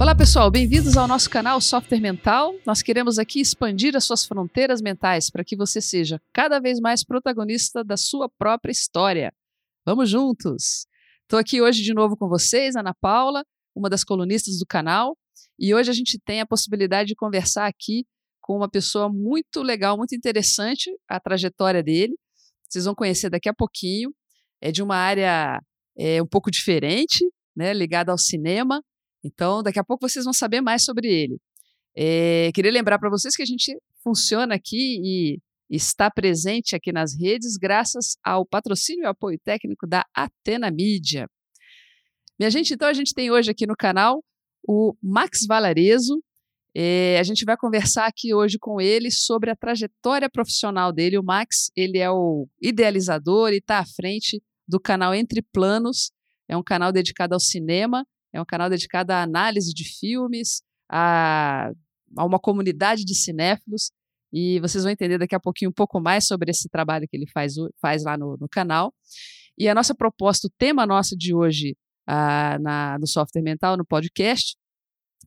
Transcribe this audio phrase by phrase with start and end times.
[0.00, 2.54] Olá pessoal, bem-vindos ao nosso canal Software Mental.
[2.64, 7.04] Nós queremos aqui expandir as suas fronteiras mentais para que você seja cada vez mais
[7.04, 9.30] protagonista da sua própria história.
[9.84, 10.86] Vamos juntos!
[11.20, 13.44] Estou aqui hoje de novo com vocês, Ana Paula,
[13.76, 15.18] uma das colunistas do canal,
[15.58, 18.06] e hoje a gente tem a possibilidade de conversar aqui
[18.40, 22.14] com uma pessoa muito legal, muito interessante, a trajetória dele.
[22.66, 24.14] Vocês vão conhecer daqui a pouquinho.
[24.62, 25.60] É de uma área
[25.94, 27.22] é, um pouco diferente,
[27.54, 28.82] né, ligada ao cinema.
[29.22, 31.38] Então, daqui a pouco vocês vão saber mais sobre ele.
[31.94, 37.14] É, queria lembrar para vocês que a gente funciona aqui e está presente aqui nas
[37.18, 41.28] redes graças ao patrocínio e apoio técnico da Atena Mídia.
[42.38, 44.24] Minha gente, então a gente tem hoje aqui no canal
[44.66, 46.22] o Max Valarezo.
[46.74, 51.18] É, a gente vai conversar aqui hoje com ele sobre a trajetória profissional dele.
[51.18, 56.12] O Max, ele é o idealizador e está à frente do canal Entre Planos.
[56.48, 61.70] É um canal dedicado ao cinema é um canal dedicado à análise de filmes, a,
[62.16, 63.90] a uma comunidade de cinéfilos.
[64.32, 67.26] E vocês vão entender daqui a pouquinho um pouco mais sobre esse trabalho que ele
[67.28, 68.94] faz, faz lá no, no canal.
[69.58, 71.76] E a nossa proposta, o tema nosso de hoje
[72.08, 74.56] uh, na, no Software Mental, no podcast,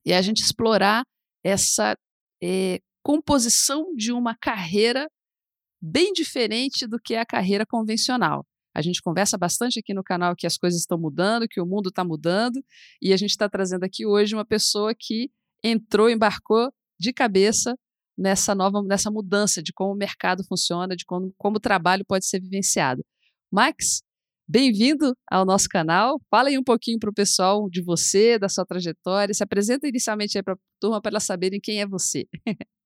[0.05, 1.03] é a gente explorar
[1.43, 1.97] essa
[2.41, 5.09] é, composição de uma carreira
[5.81, 8.45] bem diferente do que é a carreira convencional.
[8.73, 11.89] A gente conversa bastante aqui no canal que as coisas estão mudando, que o mundo
[11.89, 12.63] está mudando,
[13.01, 15.29] e a gente está trazendo aqui hoje uma pessoa que
[15.63, 17.75] entrou, embarcou de cabeça
[18.17, 22.25] nessa nova, nessa mudança de como o mercado funciona, de como, como o trabalho pode
[22.25, 23.03] ser vivenciado.
[23.51, 24.01] Max,
[24.47, 26.19] bem-vindo ao nosso canal.
[26.29, 29.33] Fala aí um pouquinho para o pessoal de você, da sua trajetória.
[29.33, 32.27] Se apresenta inicialmente para a turma para elas saberem quem é você.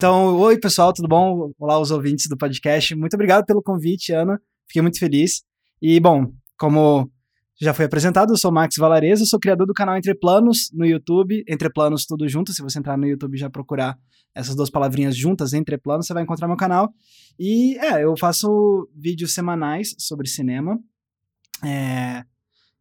[0.00, 1.52] Então, oi pessoal, tudo bom?
[1.58, 2.94] Olá, os ouvintes do podcast.
[2.94, 4.40] Muito obrigado pelo convite, Ana.
[4.66, 5.42] Fiquei muito feliz.
[5.82, 7.12] E, bom, como
[7.60, 11.44] já foi apresentado, eu sou Max Valarezo, sou criador do canal Entre Planos no YouTube.
[11.46, 12.50] Entre Planos, tudo junto.
[12.50, 13.98] Se você entrar no YouTube e já procurar
[14.34, 16.90] essas duas palavrinhas juntas, Entre Planos, você vai encontrar meu canal.
[17.38, 20.80] E, é, eu faço vídeos semanais sobre cinema.
[21.62, 22.24] É,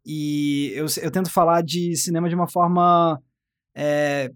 [0.05, 3.21] e eu, eu tento falar de cinema de uma forma.
[3.75, 4.31] É,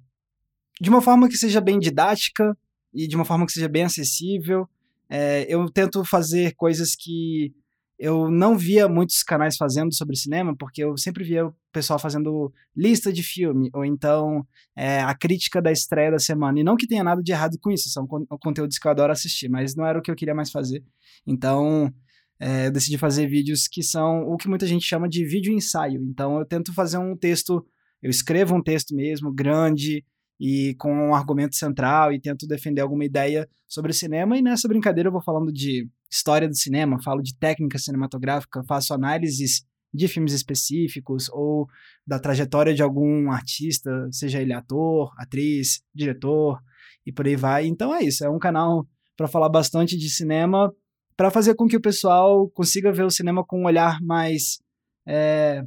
[0.82, 2.54] de uma forma que seja bem didática,
[2.94, 4.68] e de uma forma que seja bem acessível.
[5.10, 7.54] É, eu tento fazer coisas que
[7.98, 12.52] eu não via muitos canais fazendo sobre cinema, porque eu sempre via o pessoal fazendo
[12.76, 14.46] lista de filme, ou então
[14.76, 16.60] é, a crítica da estreia da semana.
[16.60, 18.06] E não que tenha nada de errado com isso, são
[18.42, 20.84] conteúdos que eu adoro assistir, mas não era o que eu queria mais fazer.
[21.26, 21.94] Então,
[22.40, 26.02] é, eu decidi fazer vídeos que são o que muita gente chama de vídeo ensaio.
[26.04, 27.66] Então, eu tento fazer um texto,
[28.02, 30.04] eu escrevo um texto mesmo, grande,
[30.40, 34.38] e com um argumento central e tento defender alguma ideia sobre o cinema.
[34.38, 38.94] E nessa brincadeira eu vou falando de história do cinema, falo de técnica cinematográfica, faço
[38.94, 41.68] análises de filmes específicos ou
[42.06, 46.60] da trajetória de algum artista, seja ele ator, atriz, diretor
[47.06, 47.66] e por aí vai.
[47.66, 50.74] Então é isso, é um canal para falar bastante de cinema,
[51.16, 54.60] para fazer com que o pessoal consiga ver o cinema com um olhar mais
[55.08, 55.64] é,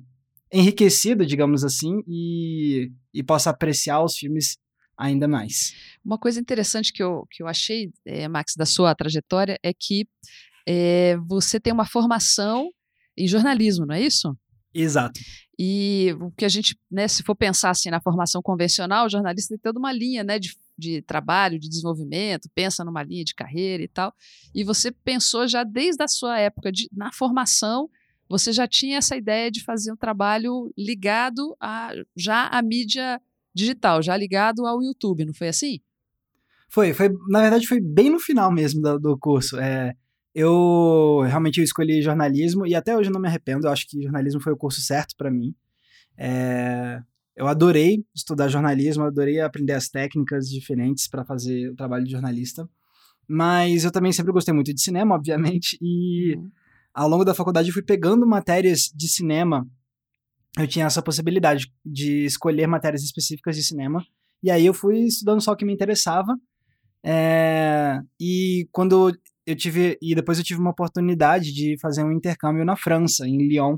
[0.53, 4.57] enriquecido, digamos assim, e, e possa apreciar os filmes
[4.97, 5.75] ainda mais.
[6.05, 10.07] Uma coisa interessante que eu, que eu achei, é, Max, da sua trajetória é que
[10.67, 12.71] é, você tem uma formação
[13.17, 14.37] em jornalismo, não é isso?
[14.75, 15.19] Exato.
[15.59, 19.55] E o que a gente, né, se for pensar assim na formação convencional, o jornalista
[19.55, 23.83] tem toda uma linha né, de, de trabalho, de desenvolvimento, pensa numa linha de carreira
[23.83, 24.13] e tal.
[24.55, 27.89] E você pensou já desde a sua época de, na formação
[28.29, 33.21] você já tinha essa ideia de fazer um trabalho ligado a já à mídia
[33.55, 35.81] digital, já ligado ao YouTube, não foi assim?
[36.69, 39.59] Foi, foi na verdade foi bem no final mesmo do, do curso.
[39.59, 39.95] É,
[40.35, 43.67] eu realmente eu escolhi jornalismo e até hoje eu não me arrependo.
[43.67, 45.55] Eu acho que jornalismo foi o curso certo para mim.
[46.19, 47.01] É,
[47.37, 52.69] eu adorei estudar jornalismo, adorei aprender as técnicas diferentes para fazer o trabalho de jornalista.
[53.29, 56.51] Mas eu também sempre gostei muito de cinema, obviamente, e uhum
[56.97, 59.69] ao longo da faculdade eu fui pegando matérias de cinema.
[60.59, 64.03] Eu tinha essa possibilidade de escolher matérias específicas de cinema.
[64.43, 66.35] E aí eu fui estudando só o que me interessava.
[67.05, 69.15] É, e quando
[69.47, 69.99] eu tive.
[70.01, 73.77] E depois eu tive uma oportunidade de fazer um intercâmbio na França, em Lyon.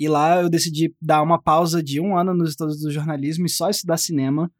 [0.00, 3.50] E lá eu decidi dar uma pausa de um ano nos estudos do jornalismo e
[3.50, 4.50] só estudar cinema,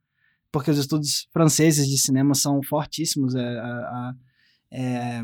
[0.53, 3.35] porque os estudos franceses de cinema são fortíssimos.
[3.35, 3.63] É,
[4.71, 5.23] é,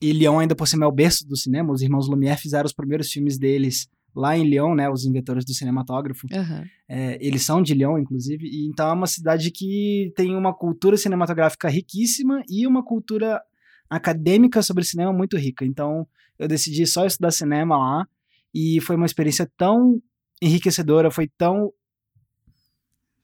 [0.00, 1.72] e Lyon ainda por cima é o berço do cinema.
[1.72, 4.88] Os irmãos Lumière fizeram os primeiros filmes deles lá em Lyon, né?
[4.88, 6.26] Os inventores do cinematógrafo.
[6.32, 6.64] Uhum.
[6.88, 8.46] É, eles são de Lyon, inclusive.
[8.46, 13.40] E então é uma cidade que tem uma cultura cinematográfica riquíssima e uma cultura
[13.88, 15.64] acadêmica sobre cinema muito rica.
[15.64, 16.06] Então
[16.38, 18.06] eu decidi só estudar cinema lá.
[18.54, 20.00] E foi uma experiência tão
[20.42, 21.72] enriquecedora, foi tão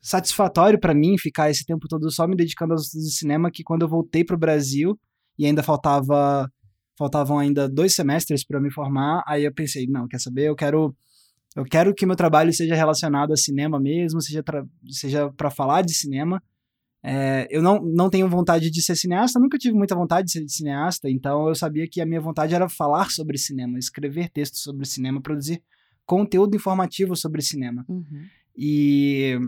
[0.00, 3.64] satisfatório para mim ficar esse tempo todo só me dedicando aos estudos de cinema que
[3.64, 4.96] quando eu voltei pro Brasil
[5.36, 6.48] e ainda faltava
[6.96, 10.94] faltavam ainda dois semestres para me formar, aí eu pensei, não, quer saber, eu quero
[11.54, 14.44] eu quero que meu trabalho seja relacionado a cinema mesmo, seja
[14.90, 16.42] seja para falar de cinema.
[17.02, 20.48] É, eu não, não tenho vontade de ser cineasta, nunca tive muita vontade de ser
[20.48, 24.84] cineasta, então eu sabia que a minha vontade era falar sobre cinema, escrever textos sobre
[24.84, 25.62] cinema, produzir
[26.04, 27.84] conteúdo informativo sobre cinema.
[27.88, 28.24] Uhum.
[28.56, 29.38] E,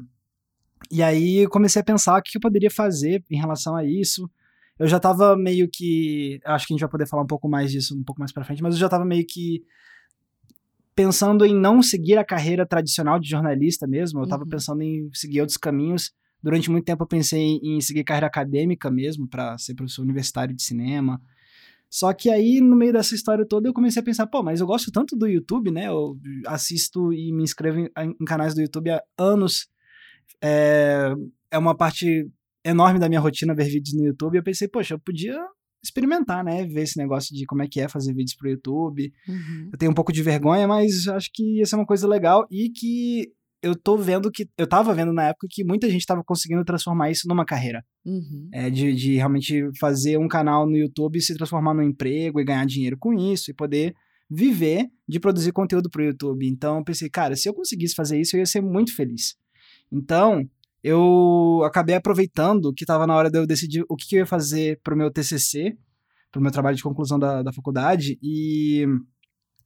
[0.91, 4.31] e aí comecei a pensar o que eu poderia fazer em relação a isso.
[4.79, 6.41] Eu já estava meio que.
[6.45, 8.45] Acho que a gente vai poder falar um pouco mais disso um pouco mais pra
[8.45, 9.63] frente, mas eu já estava meio que
[10.95, 14.21] pensando em não seguir a carreira tradicional de jornalista mesmo.
[14.21, 14.49] Eu estava uhum.
[14.49, 16.13] pensando em seguir outros caminhos.
[16.43, 20.63] Durante muito tempo eu pensei em seguir carreira acadêmica mesmo, para ser professor universitário de
[20.63, 21.21] cinema.
[21.91, 24.67] Só que aí, no meio dessa história toda, eu comecei a pensar, pô, mas eu
[24.67, 25.89] gosto tanto do YouTube, né?
[25.89, 27.91] Eu assisto e me inscrevo em,
[28.21, 29.69] em canais do YouTube há anos.
[30.43, 31.15] É,
[31.51, 32.29] é uma parte
[32.69, 34.35] enorme da minha rotina ver vídeos no YouTube.
[34.35, 35.39] E eu pensei, poxa, eu podia
[35.83, 36.67] experimentar, né?
[36.67, 39.13] Ver esse negócio de como é que é fazer vídeos pro YouTube.
[39.29, 39.71] Uhum.
[39.73, 42.71] Eu tenho um pouco de vergonha, mas acho que ia ser uma coisa legal e
[42.71, 43.33] que
[43.63, 44.49] eu tô vendo que.
[44.57, 47.83] Eu tava vendo na época que muita gente tava conseguindo transformar isso numa carreira.
[48.05, 48.49] Uhum.
[48.53, 52.45] É, de, de realmente fazer um canal no YouTube e se transformar num emprego e
[52.45, 53.95] ganhar dinheiro com isso e poder
[54.31, 56.47] viver de produzir conteúdo pro YouTube.
[56.47, 59.37] Então eu pensei, cara, se eu conseguisse fazer isso, eu ia ser muito feliz.
[59.91, 60.47] Então,
[60.83, 64.27] eu acabei aproveitando que estava na hora de eu decidir o que, que eu ia
[64.27, 65.77] fazer pro meu TCC,
[66.31, 68.87] pro meu trabalho de conclusão da, da faculdade, e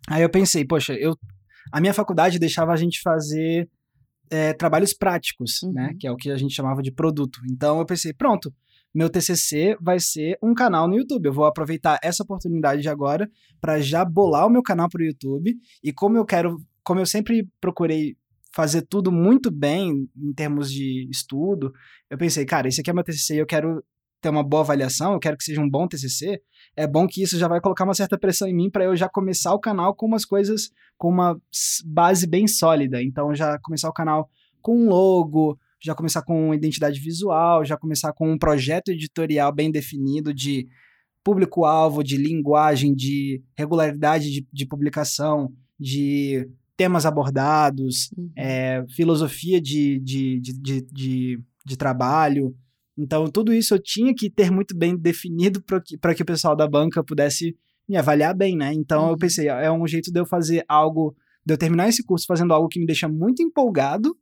[0.09, 1.17] aí eu pensei, poxa, eu,
[1.73, 3.69] a minha faculdade deixava a gente fazer
[4.31, 5.73] é, trabalhos práticos, né, uhum.
[5.75, 5.97] né?
[6.00, 7.38] Que é o que a gente chamava de produto.
[7.50, 8.53] Então eu pensei, pronto,
[8.94, 11.26] meu TCC vai ser um canal no YouTube.
[11.26, 13.31] Eu vou aproveitar essa oportunidade de agora
[13.61, 15.55] para já bolar o meu canal para o YouTube.
[15.82, 18.17] E como eu quero, como eu sempre procurei
[18.55, 21.73] fazer tudo muito bem em termos de estudo,
[22.11, 23.83] eu pensei, cara, esse aqui é meu TCC eu quero
[24.23, 26.41] ter uma boa avaliação, eu quero que seja um bom TCC,
[26.77, 29.09] é bom que isso já vai colocar uma certa pressão em mim para eu já
[29.09, 31.37] começar o canal com umas coisas, com uma
[31.85, 33.03] base bem sólida.
[33.03, 37.77] Então, já começar o canal com um logo, já começar com uma identidade visual, já
[37.77, 40.69] começar com um projeto editorial bem definido de
[41.25, 48.31] público-alvo, de linguagem, de regularidade de, de publicação, de temas abordados, uhum.
[48.37, 52.57] é, filosofia de, de, de, de, de, trabalho,
[52.97, 56.55] então, tudo isso eu tinha que ter muito bem definido para que, que o pessoal
[56.55, 57.57] da banca pudesse
[57.89, 58.73] me avaliar bem, né?
[58.73, 59.11] Então, uhum.
[59.11, 62.53] eu pensei, é um jeito de eu fazer algo, de eu terminar esse curso fazendo
[62.53, 64.17] algo que me deixa muito empolgado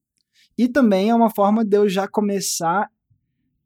[0.57, 2.89] e também é uma forma de eu já começar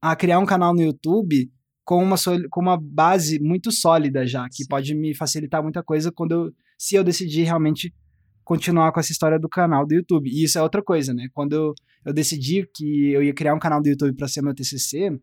[0.00, 1.50] a criar um canal no YouTube
[1.84, 2.16] com uma,
[2.50, 4.68] com uma base muito sólida já, que Sim.
[4.68, 7.94] pode me facilitar muita coisa quando eu, se eu decidir realmente
[8.44, 10.28] continuar com essa história do canal do YouTube.
[10.30, 11.28] E isso é outra coisa, né?
[11.32, 11.74] Quando eu,
[12.04, 15.18] eu decidi que eu ia criar um canal do YouTube para ser meu TCC,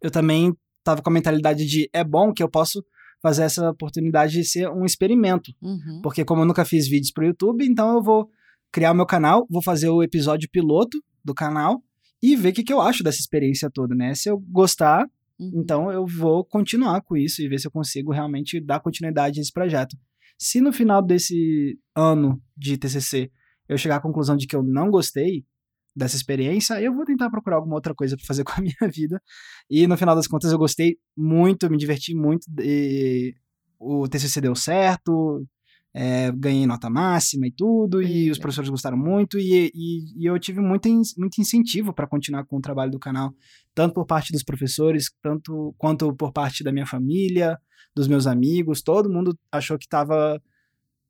[0.00, 2.84] eu também tava com a mentalidade de é bom que eu posso
[3.22, 5.52] fazer essa oportunidade de ser um experimento.
[5.62, 6.00] Uhum.
[6.02, 8.28] Porque como eu nunca fiz vídeos pro YouTube, então eu vou
[8.72, 11.80] criar o meu canal, vou fazer o episódio piloto do canal
[12.20, 14.14] e ver o que, que eu acho dessa experiência toda, né?
[14.14, 15.06] Se eu gostar,
[15.38, 15.52] uhum.
[15.54, 19.42] então eu vou continuar com isso e ver se eu consigo realmente dar continuidade a
[19.42, 19.96] esse projeto.
[20.42, 23.30] Se no final desse ano de TCC
[23.68, 25.46] eu chegar à conclusão de que eu não gostei
[25.94, 29.22] dessa experiência, eu vou tentar procurar alguma outra coisa para fazer com a minha vida.
[29.70, 32.44] E no final das contas eu gostei muito, me diverti muito.
[32.58, 33.36] E
[33.78, 35.46] o TCC deu certo,
[35.94, 40.36] é, ganhei nota máxima e tudo, e os professores gostaram muito, e, e, e eu
[40.40, 43.32] tive muito, muito incentivo para continuar com o trabalho do canal,
[43.72, 47.56] tanto por parte dos professores, tanto quanto por parte da minha família,
[47.94, 50.40] dos meus amigos, todo mundo achou que estava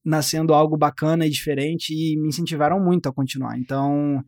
[0.05, 3.59] nascendo algo bacana e diferente e me incentivaram muito a continuar.
[3.59, 4.23] Então,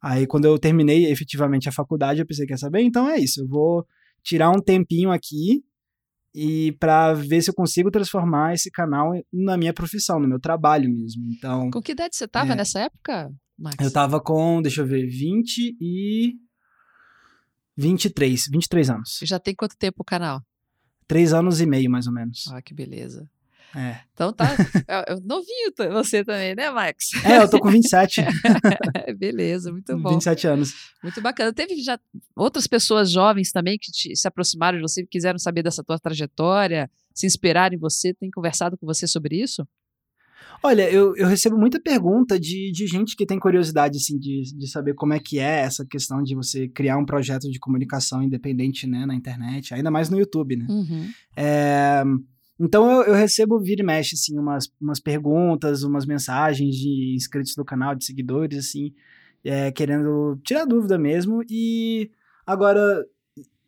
[0.00, 2.82] aí quando eu terminei efetivamente a faculdade, eu pensei, quer saber?
[2.82, 3.86] Então é isso, eu vou
[4.22, 5.62] tirar um tempinho aqui
[6.34, 10.90] e para ver se eu consigo transformar esse canal na minha profissão, no meu trabalho
[10.90, 11.30] mesmo.
[11.30, 13.76] Então, com que idade você estava é, nessa época, Max?
[13.78, 16.32] Eu estava com, deixa eu ver, 20 e
[17.76, 19.20] 23, 23 anos.
[19.22, 20.40] Já tem quanto tempo o canal?
[21.06, 22.48] Três anos e meio, mais ou menos.
[22.52, 23.28] Ah, que beleza.
[23.74, 24.00] É.
[24.12, 24.46] Então tá.
[24.86, 27.10] É, é novinho você também, né, Max?
[27.24, 28.20] É, eu tô com 27.
[29.16, 30.10] Beleza, muito bom.
[30.10, 30.74] 27 anos.
[31.02, 31.52] Muito bacana.
[31.52, 31.98] Teve já
[32.36, 36.90] outras pessoas jovens também que te, se aproximaram de você, quiseram saber dessa tua trajetória,
[37.14, 39.66] se inspiraram em você, tem conversado com você sobre isso?
[40.64, 44.68] Olha, eu, eu recebo muita pergunta de, de gente que tem curiosidade, assim, de, de
[44.68, 48.86] saber como é que é essa questão de você criar um projeto de comunicação independente,
[48.86, 50.66] né, na internet, ainda mais no YouTube, né?
[50.68, 51.10] Uhum.
[51.36, 52.04] É,
[52.60, 57.56] então eu, eu, recebo vira e mexe, assim, umas, umas perguntas, umas mensagens de inscritos
[57.56, 58.92] do canal, de seguidores, assim,
[59.44, 61.42] é, querendo tirar dúvida mesmo.
[61.50, 62.08] E
[62.46, 63.04] agora,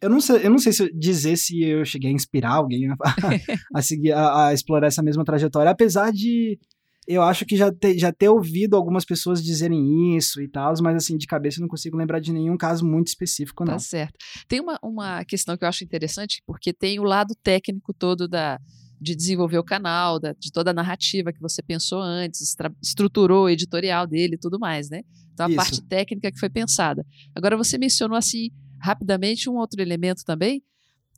[0.01, 2.97] eu não sei, eu não sei se dizer se eu cheguei a inspirar alguém a,
[3.75, 6.57] a seguir, a, a, explorar essa mesma trajetória, apesar de
[7.07, 10.97] eu acho que já, te, já ter ouvido algumas pessoas dizerem isso e tal, mas
[10.97, 13.75] assim, de cabeça eu não consigo lembrar de nenhum caso muito específico, não.
[13.75, 14.15] Tá certo.
[14.49, 18.59] Tem uma, uma questão que eu acho interessante, porque tem o lado técnico todo da,
[19.01, 23.51] de desenvolver o canal, da, de toda a narrativa que você pensou antes, estruturou o
[23.51, 25.03] editorial dele e tudo mais, né?
[25.33, 25.57] Então, a Isso.
[25.57, 27.05] parte técnica que foi pensada.
[27.35, 30.63] Agora, você mencionou, assim, rapidamente, um outro elemento também,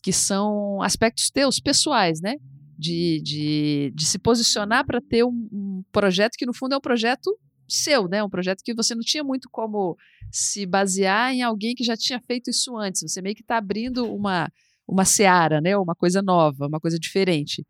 [0.02, 2.36] que são aspectos teus, pessoais, né?
[2.78, 6.80] De, de, de se posicionar para ter um, um projeto que, no fundo, é um
[6.80, 7.36] projeto
[7.68, 8.22] seu, né?
[8.22, 9.96] Um projeto que você não tinha muito como
[10.30, 13.02] se basear em alguém que já tinha feito isso antes.
[13.02, 14.50] Você meio que está abrindo uma,
[14.86, 15.76] uma seara, né?
[15.76, 17.66] Uma coisa nova, uma coisa diferente.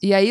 [0.00, 0.30] E aí,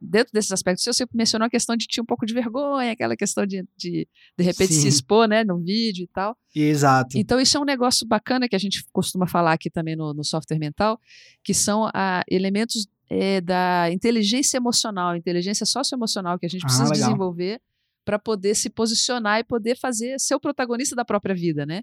[0.00, 3.44] dentro desses aspectos, você mencionou a questão de ter um pouco de vergonha, aquela questão
[3.44, 4.80] de, de, de repente, Sim.
[4.80, 6.34] se expor, né, no vídeo e tal.
[6.54, 7.18] Exato.
[7.18, 10.24] Então, isso é um negócio bacana que a gente costuma falar aqui também no, no
[10.24, 10.98] software mental,
[11.44, 16.84] que são a, elementos é, da inteligência emocional, inteligência socioemocional que a gente ah, precisa
[16.84, 17.08] legal.
[17.08, 17.60] desenvolver
[18.04, 21.82] para poder se posicionar e poder fazer ser o protagonista da própria vida, né?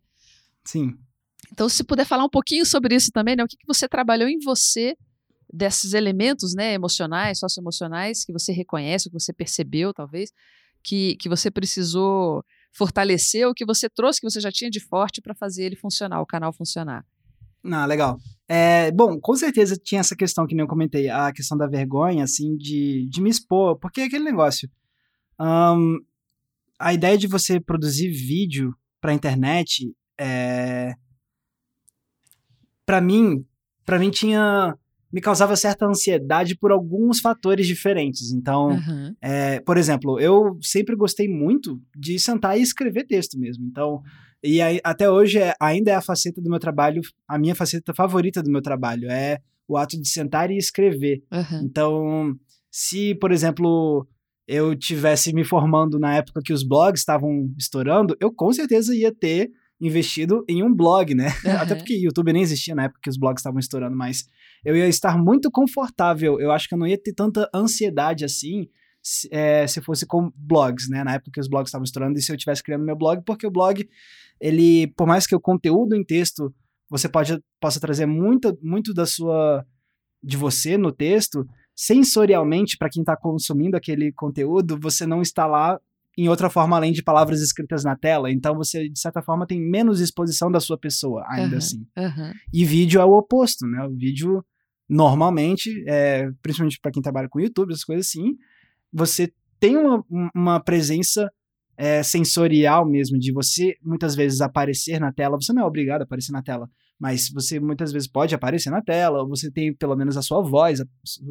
[0.65, 0.97] Sim.
[1.51, 3.43] Então, se puder falar um pouquinho sobre isso também, né?
[3.43, 4.97] O que, que você trabalhou em você
[5.51, 10.31] desses elementos né, emocionais, socioemocionais, que você reconhece, que você percebeu, talvez,
[10.83, 15.21] que, que você precisou fortalecer, ou que você trouxe, que você já tinha de forte
[15.21, 17.05] para fazer ele funcionar, o canal funcionar.
[17.63, 18.17] Ah, legal.
[18.47, 22.23] É, bom, com certeza tinha essa questão que nem eu comentei, a questão da vergonha,
[22.23, 24.69] assim, de, de me expor, porque é aquele negócio.
[25.39, 25.99] Um,
[26.79, 30.93] a ideia de você produzir vídeo para internet, é,
[32.85, 33.45] para mim,
[33.85, 34.75] para mim tinha
[35.11, 38.31] me causava certa ansiedade por alguns fatores diferentes.
[38.31, 39.15] Então, uhum.
[39.21, 43.65] é, por exemplo, eu sempre gostei muito de sentar e escrever texto mesmo.
[43.65, 44.03] Então,
[44.43, 47.93] e aí, até hoje é, ainda é a faceta do meu trabalho, a minha faceta
[47.93, 51.21] favorita do meu trabalho é o ato de sentar e escrever.
[51.31, 51.61] Uhum.
[51.63, 52.35] Então,
[52.71, 54.07] se, por exemplo,
[54.47, 59.13] eu tivesse me formando na época que os blogs estavam estourando, eu com certeza ia
[59.13, 61.27] ter investido em um blog, né?
[61.45, 61.51] Uhum.
[61.59, 64.25] Até porque YouTube nem existia na época que os blogs estavam estourando, mas
[64.65, 66.39] eu ia estar muito confortável.
[66.39, 68.67] Eu acho que eu não ia ter tanta ansiedade assim
[69.01, 71.03] se, é, se fosse com blogs, né?
[71.03, 73.47] Na época que os blogs estavam estourando e se eu estivesse criando meu blog, porque
[73.47, 73.87] o blog,
[74.39, 76.53] ele, por mais que o conteúdo em texto
[76.89, 79.65] você pode, possa trazer muito, muito da sua
[80.21, 85.79] de você no texto, sensorialmente, para quem está consumindo aquele conteúdo, você não está lá
[86.17, 88.29] em outra forma além de palavras escritas na tela.
[88.29, 91.87] Então você, de certa forma, tem menos exposição da sua pessoa, ainda uhum, assim.
[91.97, 92.33] Uhum.
[92.53, 93.85] E vídeo é o oposto, né?
[93.85, 94.43] O vídeo,
[94.89, 98.35] normalmente, é, principalmente para quem trabalha com YouTube, essas coisas assim,
[98.91, 100.03] você tem uma,
[100.35, 101.31] uma presença
[101.79, 105.37] é, sensorial mesmo, de você muitas vezes aparecer na tela.
[105.39, 106.69] Você não é obrigado a aparecer na tela,
[106.99, 110.41] mas você muitas vezes pode aparecer na tela, ou você tem pelo menos a sua
[110.41, 110.83] voz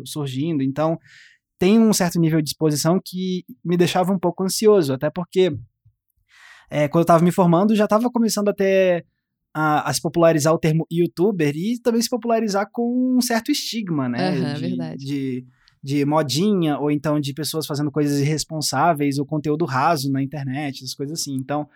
[0.07, 0.63] surgindo.
[0.63, 0.99] Então,
[1.59, 5.55] tem um certo nível de exposição que me deixava um pouco ansioso, até porque
[6.71, 9.05] é, quando eu estava me formando já estava começando a ter
[9.53, 14.09] a, a, se popularizar o termo youtuber e também se popularizar com um certo estigma,
[14.09, 14.31] né?
[14.31, 15.05] Uhum, de, verdade.
[15.05, 15.47] De,
[15.83, 20.95] de modinha, ou então de pessoas fazendo coisas irresponsáveis, ou conteúdo raso na internet, essas
[20.95, 21.35] coisas assim.
[21.35, 21.69] Então,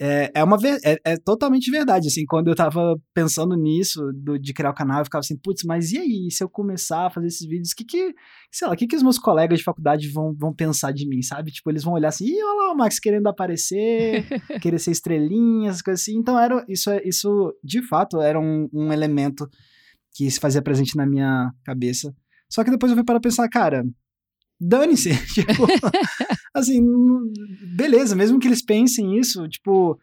[0.00, 4.54] é, é, uma, é, é, totalmente verdade, assim, quando eu tava pensando nisso, do, de
[4.54, 7.26] criar o canal, eu ficava assim, putz, mas e aí, se eu começar a fazer
[7.26, 8.14] esses vídeos, que que,
[8.52, 11.20] sei lá, o que que os meus colegas de faculdade vão, vão pensar de mim,
[11.20, 11.50] sabe?
[11.50, 14.24] Tipo, eles vão olhar assim, ih, olha lá o Max querendo aparecer,
[14.62, 18.92] querer ser estrelinha, essas coisas assim, então era, isso, isso de fato, era um, um
[18.92, 19.50] elemento
[20.14, 22.14] que se fazia presente na minha cabeça,
[22.50, 23.84] só que depois eu fui para pensar, cara,
[24.60, 25.10] dane-se.
[25.34, 25.66] tipo,
[26.54, 26.82] assim,
[27.76, 29.98] beleza, mesmo que eles pensem isso, tipo,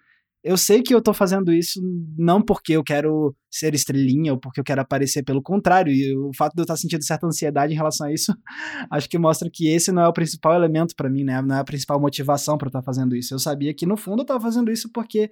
[0.45, 1.81] eu sei que eu tô fazendo isso
[2.15, 6.31] não porque eu quero ser estrelinha ou porque eu quero aparecer, pelo contrário, e o
[6.37, 8.31] fato de eu estar sentindo certa ansiedade em relação a isso,
[8.91, 11.41] acho que mostra que esse não é o principal elemento para mim, né?
[11.41, 13.33] Não é a principal motivação para estar fazendo isso.
[13.33, 15.31] Eu sabia que no fundo eu tava fazendo isso porque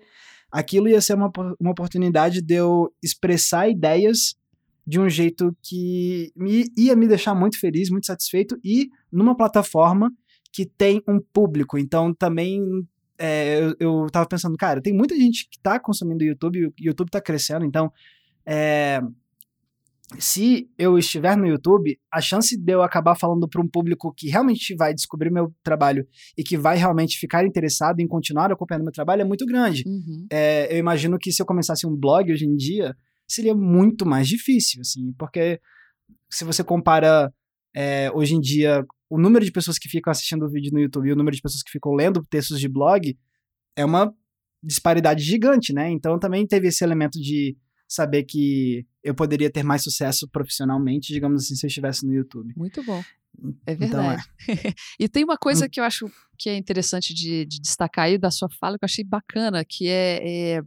[0.51, 4.36] aquilo ia ser uma, uma oportunidade de eu expressar ideias
[4.86, 10.12] de um jeito que me, ia me deixar muito feliz, muito satisfeito e numa plataforma
[10.52, 11.78] que tem um público.
[11.78, 12.62] Então também
[13.18, 17.10] é, eu, eu tava pensando, cara, tem muita gente que tá consumindo YouTube o YouTube
[17.10, 17.92] tá crescendo, então
[18.46, 19.02] é,
[20.20, 24.30] se eu estiver no YouTube, a chance de eu acabar falando para um público que
[24.30, 28.92] realmente vai descobrir meu trabalho e que vai realmente ficar interessado em continuar acompanhando meu
[28.92, 29.84] trabalho é muito grande.
[29.88, 30.28] Uhum.
[30.32, 32.96] É, eu imagino que se eu começasse um blog hoje em dia,
[33.27, 35.60] seria muito mais difícil, assim, porque
[36.30, 37.34] se você compara
[37.75, 41.08] é, hoje em dia o número de pessoas que ficam assistindo o vídeo no YouTube
[41.08, 43.15] e o número de pessoas que ficam lendo textos de blog,
[43.75, 44.12] é uma
[44.63, 45.92] disparidade gigante, né?
[45.92, 47.56] Então também teve esse elemento de
[47.88, 52.53] saber que eu poderia ter mais sucesso profissionalmente, digamos assim, se eu estivesse no YouTube.
[52.58, 53.03] Muito bom.
[53.65, 54.24] É verdade.
[54.44, 54.74] Então, é.
[55.00, 55.70] e tem uma coisa hum.
[55.70, 58.88] que eu acho que é interessante de, de, destacar aí da sua fala, que eu
[58.88, 60.20] achei bacana, que é,
[60.56, 60.62] é,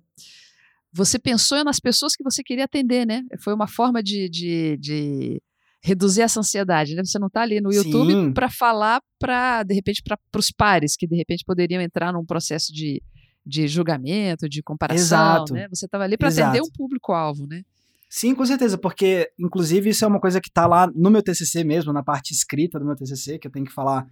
[0.97, 3.23] você pensou nas pessoas que você queria atender, né?
[3.41, 5.43] Foi uma forma de, de, de
[5.83, 7.03] reduzir essa ansiedade, né?
[7.05, 11.07] Você não está ali no YouTube para falar para, de repente, para os pares que
[11.07, 13.03] de repente poderiam entrar num processo de,
[13.45, 15.53] de julgamento, de comparação, Exato.
[15.53, 15.69] né?
[15.69, 17.63] Você estava ali para atender um público-alvo, né?
[18.09, 21.63] Sim, com certeza, porque inclusive isso é uma coisa que está lá no meu TCC
[21.63, 24.07] mesmo, na parte escrita do meu TCC, que eu tenho que falar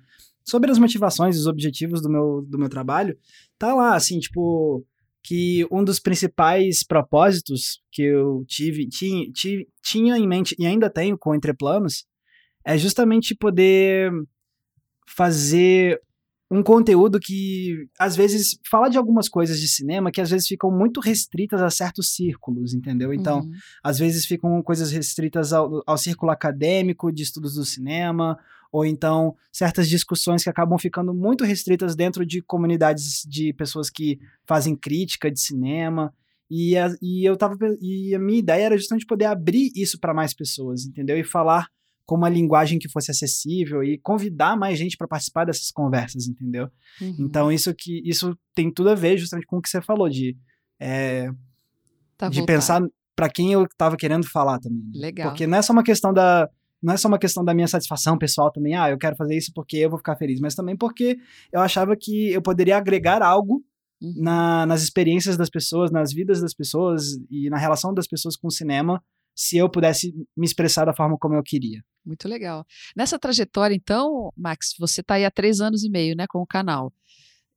[0.44, 3.16] sobre as motivações e os objetivos do meu, do meu trabalho.
[3.58, 4.84] Tá lá, assim, tipo,
[5.24, 9.26] que um dos principais propósitos que eu tive, tinha,
[9.82, 12.04] tinha em mente e ainda tenho com Entreplanos
[12.62, 14.12] é justamente poder
[15.08, 15.98] fazer
[16.50, 20.70] um conteúdo que às vezes fala de algumas coisas de cinema que às vezes ficam
[20.70, 23.12] muito restritas a certos círculos, entendeu?
[23.12, 23.52] Então, uhum.
[23.82, 28.38] às vezes ficam coisas restritas ao, ao círculo acadêmico de estudos do cinema,
[28.74, 34.18] ou então certas discussões que acabam ficando muito restritas dentro de comunidades de pessoas que
[34.44, 36.12] fazem crítica de cinema.
[36.50, 40.12] E a, e eu tava e a minha ideia era justamente poder abrir isso para
[40.12, 41.16] mais pessoas, entendeu?
[41.16, 41.68] E falar
[42.04, 46.68] com uma linguagem que fosse acessível e convidar mais gente para participar dessas conversas, entendeu?
[47.00, 47.14] Uhum.
[47.20, 50.36] Então isso que isso tem tudo a ver justamente com o que você falou de
[50.80, 51.30] é,
[52.18, 52.82] tá de pensar
[53.14, 54.82] para quem eu estava querendo falar também.
[54.82, 54.90] Né?
[54.96, 55.28] Legal.
[55.28, 56.50] Porque não é só uma questão da
[56.84, 59.50] não é só uma questão da minha satisfação pessoal também, ah, eu quero fazer isso
[59.54, 61.18] porque eu vou ficar feliz, mas também porque
[61.50, 63.64] eu achava que eu poderia agregar algo
[64.02, 64.14] uhum.
[64.18, 68.48] na, nas experiências das pessoas, nas vidas das pessoas e na relação das pessoas com
[68.48, 69.02] o cinema
[69.34, 71.82] se eu pudesse me expressar da forma como eu queria.
[72.04, 72.64] Muito legal.
[72.94, 76.46] Nessa trajetória, então, Max, você está aí há três anos e meio, né, com o
[76.46, 76.92] canal.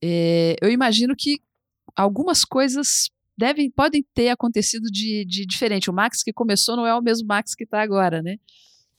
[0.02, 1.40] É, eu imagino que
[1.96, 5.90] algumas coisas devem, podem ter acontecido de, de diferente.
[5.90, 8.38] O Max que começou não é o mesmo Max que está agora, né?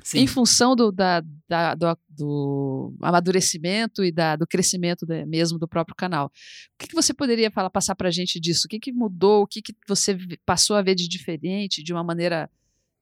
[0.03, 0.21] Sim.
[0.21, 5.95] Em função do, da, da, do, do, amadurecimento e da, do crescimento mesmo do próprio
[5.95, 6.27] canal.
[6.27, 6.31] O
[6.79, 8.67] que, que você poderia falar, passar para a gente disso?
[8.67, 9.43] O que, que mudou?
[9.43, 12.49] O que, que você passou a ver de diferente, de uma maneira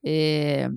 [0.04, 0.68] é,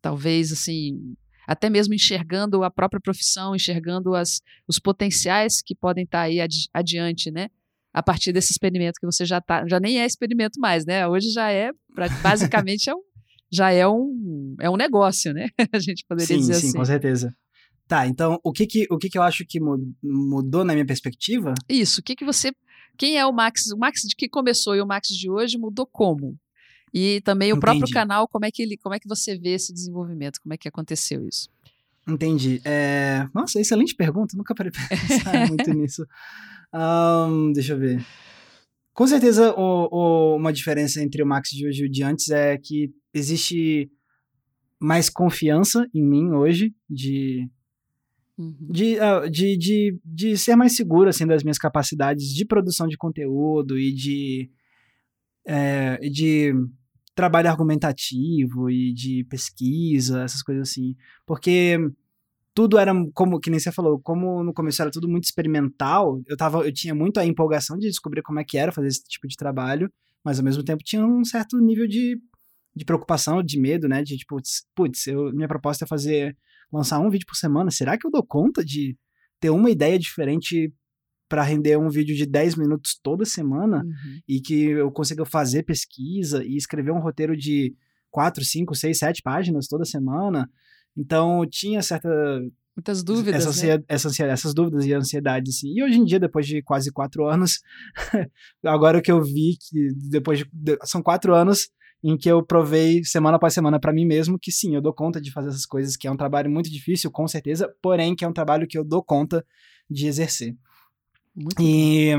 [0.00, 1.14] talvez assim,
[1.46, 6.40] até mesmo enxergando a própria profissão, enxergando as, os potenciais que podem estar tá aí
[6.40, 7.48] adi adiante, né?
[7.92, 11.06] A partir desse experimento que você já tá, já nem é experimento mais, né?
[11.06, 11.70] Hoje já é,
[12.22, 13.02] basicamente é um,
[13.54, 15.48] já é um, é um negócio, né?
[15.72, 16.70] A gente poderia sim, dizer sim, assim.
[16.72, 17.34] Sim, com certeza.
[17.86, 19.60] Tá, então o que que, o que que eu acho que
[20.02, 21.52] mudou na minha perspectiva?
[21.68, 22.50] Isso, o que que você,
[22.96, 25.86] quem é o Max, o Max de que começou e o Max de hoje mudou
[25.86, 26.38] como?
[26.94, 27.60] E também o Entendi.
[27.60, 30.40] próprio canal, como é que ele, como é que você vê esse desenvolvimento?
[30.40, 31.48] Como é que aconteceu isso?
[32.06, 32.60] Entendi.
[32.64, 33.26] É...
[33.34, 34.36] Nossa, excelente pergunta.
[34.36, 36.06] Nunca parei pra pensar muito nisso.
[36.72, 38.04] Um, deixa eu ver.
[38.92, 42.30] Com certeza, o, o, uma diferença entre o Max de hoje e o de antes
[42.30, 43.90] é que existe
[44.78, 47.48] mais confiança em mim hoje de
[48.36, 48.56] uhum.
[48.60, 52.96] de, uh, de, de, de ser mais seguro assim das minhas capacidades de produção de
[52.96, 54.50] conteúdo e de
[55.46, 56.52] é, de
[57.14, 60.96] trabalho argumentativo e de pesquisa, essas coisas assim.
[61.26, 61.78] Porque
[62.54, 66.36] tudo era como que nem você falou, como no começo era tudo muito experimental, eu
[66.36, 69.26] tava eu tinha muito a empolgação de descobrir como é que era fazer esse tipo
[69.26, 69.90] de trabalho,
[70.24, 72.18] mas ao mesmo tempo tinha um certo nível de,
[72.74, 74.36] de preocupação, de medo, né, de tipo,
[74.74, 76.36] putz, eu, minha proposta é fazer
[76.72, 78.96] lançar um vídeo por semana, será que eu dou conta de
[79.40, 80.72] ter uma ideia diferente
[81.28, 84.18] para render um vídeo de 10 minutos toda semana uhum.
[84.28, 87.74] e que eu consiga fazer pesquisa e escrever um roteiro de
[88.10, 90.48] 4, 5, 6, 7 páginas toda semana.
[90.96, 92.08] Então, tinha certa
[92.76, 93.84] muitas dúvidas, essa, né?
[93.88, 95.72] essa, essas dúvidas e ansiedades, assim.
[95.74, 97.60] E hoje em dia, depois de quase quatro anos,
[98.64, 101.68] agora que eu vi que depois de, são quatro anos
[102.04, 105.18] em que eu provei semana após semana para mim mesmo que sim, eu dou conta
[105.18, 108.28] de fazer essas coisas, que é um trabalho muito difícil, com certeza, porém que é
[108.28, 109.44] um trabalho que eu dou conta
[109.88, 110.54] de exercer.
[111.34, 112.10] Muito e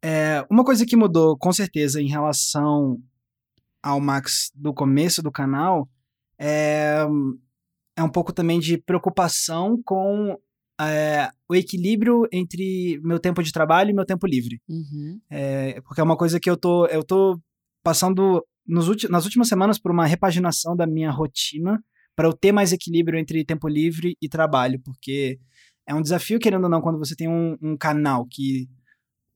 [0.00, 2.96] é, uma coisa que mudou, com certeza, em relação
[3.82, 5.88] ao Max do começo do canal
[6.38, 7.04] é,
[7.96, 10.38] é um pouco também de preocupação com
[10.80, 14.60] é, o equilíbrio entre meu tempo de trabalho e meu tempo livre.
[14.68, 15.20] Uhum.
[15.28, 17.36] É, porque é uma coisa que eu tô, eu tô
[17.82, 21.82] passando nas últimas semanas por uma repaginação da minha rotina
[22.14, 25.38] para eu ter mais equilíbrio entre tempo livre e trabalho, porque
[25.86, 28.68] é um desafio, querendo ou não, quando você tem um, um canal que,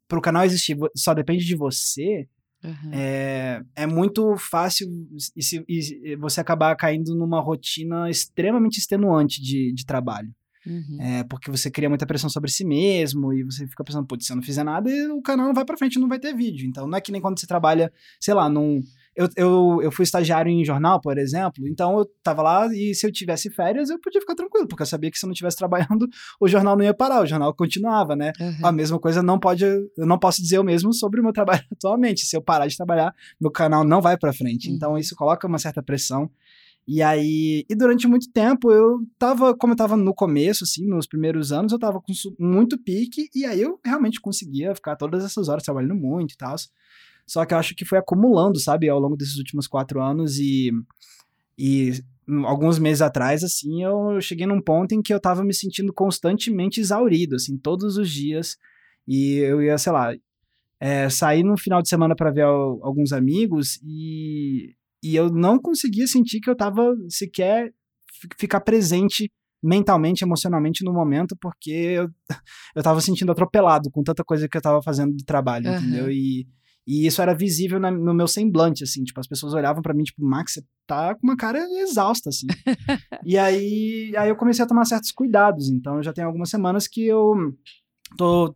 [0.06, 2.28] para o canal existir, só depende de você.
[2.62, 2.90] Uhum.
[2.92, 4.88] É, é muito fácil
[5.36, 10.34] e, se, e você acabar caindo numa rotina extremamente extenuante de, de trabalho.
[10.66, 11.00] Uhum.
[11.00, 14.32] É, porque você cria muita pressão sobre si mesmo e você fica pensando, putz, se
[14.32, 16.66] eu não fizer nada, o canal não vai pra frente, não vai ter vídeo.
[16.66, 18.82] Então não é que nem quando você trabalha, sei lá, num.
[19.16, 23.06] Eu, eu, eu fui estagiário em jornal, por exemplo, então eu tava lá e se
[23.06, 25.56] eu tivesse férias, eu podia ficar tranquilo, porque eu sabia que se eu não estivesse
[25.56, 26.06] trabalhando,
[26.38, 28.32] o jornal não ia parar, o jornal continuava, né?
[28.38, 28.66] Uhum.
[28.66, 31.64] A mesma coisa não pode, eu não posso dizer o mesmo sobre o meu trabalho
[31.72, 32.26] atualmente.
[32.26, 34.70] Se eu parar de trabalhar, meu canal não vai para frente.
[34.70, 34.96] Então, uhum.
[34.96, 36.30] Então isso coloca uma certa pressão.
[36.86, 41.06] E aí, e durante muito tempo eu tava, como eu tava no começo, assim, nos
[41.06, 45.48] primeiros anos, eu tava com muito pique, e aí eu realmente conseguia ficar todas essas
[45.48, 46.54] horas trabalhando muito e tal.
[47.26, 50.70] Só que eu acho que foi acumulando, sabe, ao longo desses últimos quatro anos e,
[51.58, 51.92] e
[52.44, 56.80] alguns meses atrás, assim, eu cheguei num ponto em que eu tava me sentindo constantemente
[56.80, 58.56] exaurido, assim, todos os dias.
[59.06, 60.14] E eu ia, sei lá,
[60.80, 66.06] é, sair no final de semana para ver alguns amigos e e eu não conseguia
[66.06, 67.72] sentir que eu tava sequer
[68.38, 69.30] ficar presente
[69.62, 72.08] mentalmente, emocionalmente no momento, porque eu,
[72.74, 75.76] eu tava sentindo atropelado com tanta coisa que eu tava fazendo do trabalho, uhum.
[75.76, 76.10] entendeu?
[76.10, 76.46] E,
[76.86, 80.04] e isso era visível na, no meu semblante, assim, tipo, as pessoas olhavam para mim,
[80.04, 82.46] tipo, Max, você tá com uma cara exausta, assim.
[83.24, 87.04] e aí, aí eu comecei a tomar certos cuidados, então já tem algumas semanas que
[87.04, 87.34] eu
[88.16, 88.54] tô,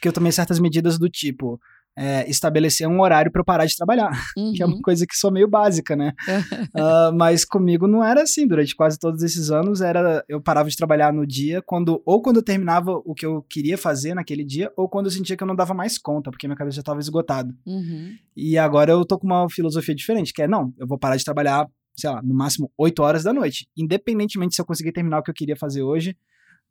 [0.00, 1.60] que eu tomei certas medidas do tipo,
[1.98, 4.52] é, estabelecer um horário para eu parar de trabalhar, uhum.
[4.54, 4.82] que é uma uhum.
[4.82, 6.12] coisa que sou meio básica, né?
[6.28, 8.46] uh, mas comigo não era assim.
[8.46, 12.36] Durante quase todos esses anos, era eu parava de trabalhar no dia quando ou quando
[12.36, 15.48] eu terminava o que eu queria fazer naquele dia, ou quando eu sentia que eu
[15.48, 17.52] não dava mais conta, porque minha cabeça já estava esgotada.
[17.66, 18.14] Uhum.
[18.36, 21.24] E agora eu tô com uma filosofia diferente, que é não, eu vou parar de
[21.24, 25.22] trabalhar, sei lá, no máximo 8 horas da noite, independentemente se eu conseguir terminar o
[25.22, 26.16] que eu queria fazer hoje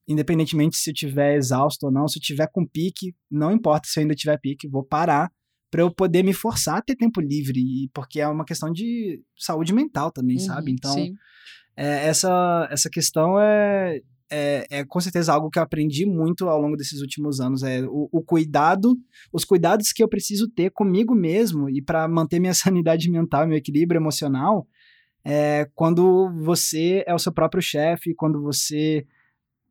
[0.07, 3.99] independentemente se eu tiver exausto ou não, se eu tiver com pique, não importa se
[3.99, 5.31] eu ainda tiver pique, vou parar
[5.69, 9.73] para eu poder me forçar a ter tempo livre, porque é uma questão de saúde
[9.73, 10.71] mental também, uhum, sabe?
[10.71, 10.95] Então,
[11.75, 16.59] é, essa, essa questão é, é, é, com certeza algo que eu aprendi muito ao
[16.59, 17.63] longo desses últimos anos.
[17.63, 18.97] É o, o cuidado,
[19.31, 23.57] os cuidados que eu preciso ter comigo mesmo e para manter minha sanidade mental, meu
[23.57, 24.67] equilíbrio emocional,
[25.23, 29.05] é quando você é o seu próprio chefe, quando você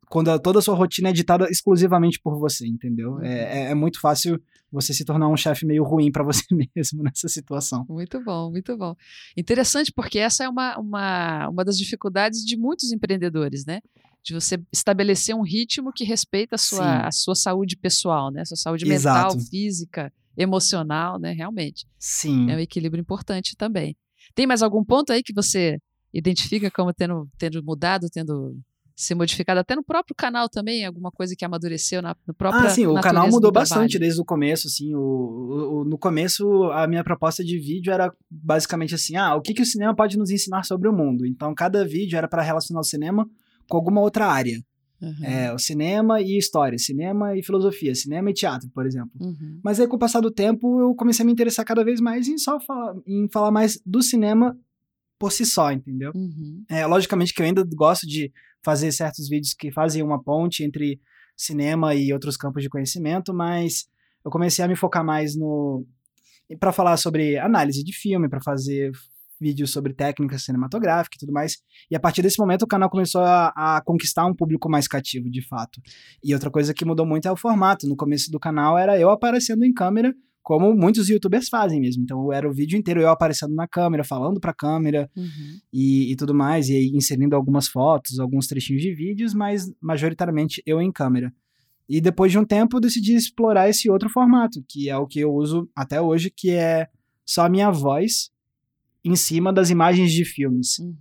[0.09, 3.15] quando a, toda a sua rotina é ditada exclusivamente por você, entendeu?
[3.15, 3.25] Uhum.
[3.25, 4.41] É, é, é, muito fácil
[4.71, 7.85] você se tornar um chefe meio ruim para você mesmo nessa situação.
[7.89, 8.95] Muito bom, muito bom.
[9.37, 13.81] Interessante porque essa é uma, uma, uma das dificuldades de muitos empreendedores, né?
[14.23, 18.43] De você estabelecer um ritmo que respeita a sua, a sua saúde pessoal, né?
[18.43, 19.49] A sua saúde mental, Exato.
[19.49, 21.33] física, emocional, né?
[21.33, 21.87] Realmente.
[21.99, 22.51] Sim.
[22.51, 23.97] É um equilíbrio importante também.
[24.35, 25.79] Tem mais algum ponto aí que você
[26.13, 28.59] identifica como tendo, tendo mudado, tendo
[28.97, 32.71] ser modificado até no próprio canal também, alguma coisa que amadureceu na, no próprio Ah,
[32.71, 36.87] sim, o canal mudou bastante desde o começo, assim, o, o, o, no começo a
[36.87, 40.31] minha proposta de vídeo era basicamente assim, ah, o que, que o cinema pode nos
[40.31, 41.27] ensinar sobre o mundo?
[41.27, 43.29] Então, cada vídeo era para relacionar o cinema
[43.69, 44.59] com alguma outra área.
[44.99, 45.25] Uhum.
[45.25, 49.11] É, o cinema e história, cinema e filosofia, cinema e teatro, por exemplo.
[49.21, 49.61] Uhum.
[49.63, 52.27] Mas aí, com o passar do tempo, eu comecei a me interessar cada vez mais
[52.29, 54.59] em só falar, em falar mais do cinema
[55.19, 56.13] por si só, entendeu?
[56.15, 56.65] Uhum.
[56.69, 58.33] É, logicamente que eu ainda gosto de
[58.67, 61.01] fazer certos vídeos que fazem uma ponte entre
[61.37, 63.87] cinema e outros campos de conhecimento, mas
[64.25, 65.87] eu comecei a me focar mais no
[66.59, 68.91] para falar sobre análise de filme, para fazer
[69.41, 71.59] vídeos sobre técnica cinematográfica e tudo mais.
[71.89, 75.31] E a partir desse momento o canal começou a, a, conquistar um público mais cativo,
[75.31, 75.81] de fato.
[76.25, 77.87] E outra coisa que mudou muito é o formato.
[77.87, 80.13] No começo do canal era eu aparecendo em câmera
[80.47, 82.05] como muitos youtubers fazem mesmo.
[82.05, 85.59] Então era o vídeo inteiro eu aparecendo na câmera, falando pra câmera uhum.
[85.73, 90.63] e, e, tudo mais, e aí inserindo algumas fotos, alguns trechinhos de vídeos, mas majoritariamente
[90.65, 91.35] eu em câmera.
[91.89, 95.19] E depois de um tempo eu decidi explorar esse outro formato, que é o que
[95.19, 96.87] eu uso até hoje, que é
[97.27, 98.31] só a minha voz
[99.05, 100.79] em cima das imagens de filmes.
[100.79, 100.95] Uhum.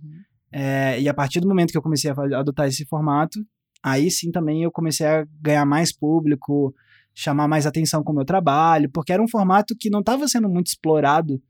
[0.50, 3.38] É, e a partir do momento que eu comecei a adotar esse formato,
[3.80, 6.74] aí sim também eu comecei a ganhar mais público,
[7.18, 10.50] chamar mais atenção com o meu trabalho, porque era um formato que não estava sendo
[10.50, 11.42] muito explorado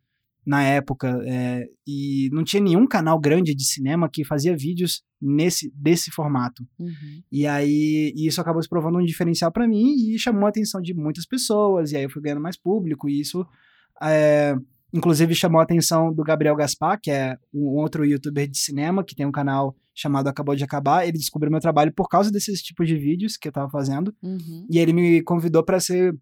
[0.46, 5.72] na época é, e não tinha nenhum canal grande de cinema que fazia vídeos nesse
[5.74, 6.64] desse formato.
[6.78, 7.20] Uhum.
[7.32, 10.80] E aí e isso acabou se provando um diferencial para mim e chamou a atenção
[10.80, 13.44] de muitas pessoas, e aí eu fui ganhando mais público, e isso
[14.00, 14.54] é,
[14.94, 19.16] inclusive chamou a atenção do Gabriel Gaspar, que é um outro youtuber de cinema que
[19.16, 21.04] tem um canal chamado Acabou de Acabar.
[21.04, 24.14] Ele descobriu meu trabalho por causa desses tipos de vídeos que eu tava fazendo.
[24.22, 24.66] Uhum.
[24.70, 26.14] E ele me convidou para ser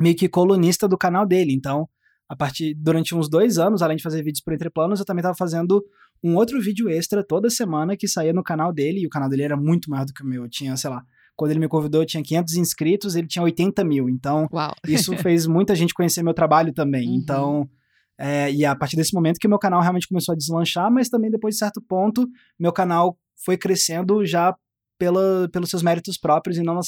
[0.00, 1.52] meio que colunista do canal dele.
[1.52, 1.86] Então,
[2.28, 5.36] a partir durante uns dois anos, além de fazer vídeos por entreplanos, eu também tava
[5.36, 5.84] fazendo
[6.24, 9.00] um outro vídeo extra toda semana que saía no canal dele.
[9.00, 10.44] E o canal dele era muito maior do que o meu.
[10.44, 11.04] Eu tinha, sei lá,
[11.36, 14.08] quando ele me convidou, eu tinha 500 inscritos, ele tinha 80 mil.
[14.08, 14.48] Então,
[14.88, 17.08] isso fez muita gente conhecer meu trabalho também.
[17.08, 17.16] Uhum.
[17.16, 17.70] Então,
[18.22, 21.28] é, e a partir desse momento que meu canal realmente começou a deslanchar, mas também
[21.28, 22.24] depois de certo ponto,
[22.56, 24.54] meu canal foi crescendo já
[24.96, 26.78] pela, pelos seus méritos próprios e não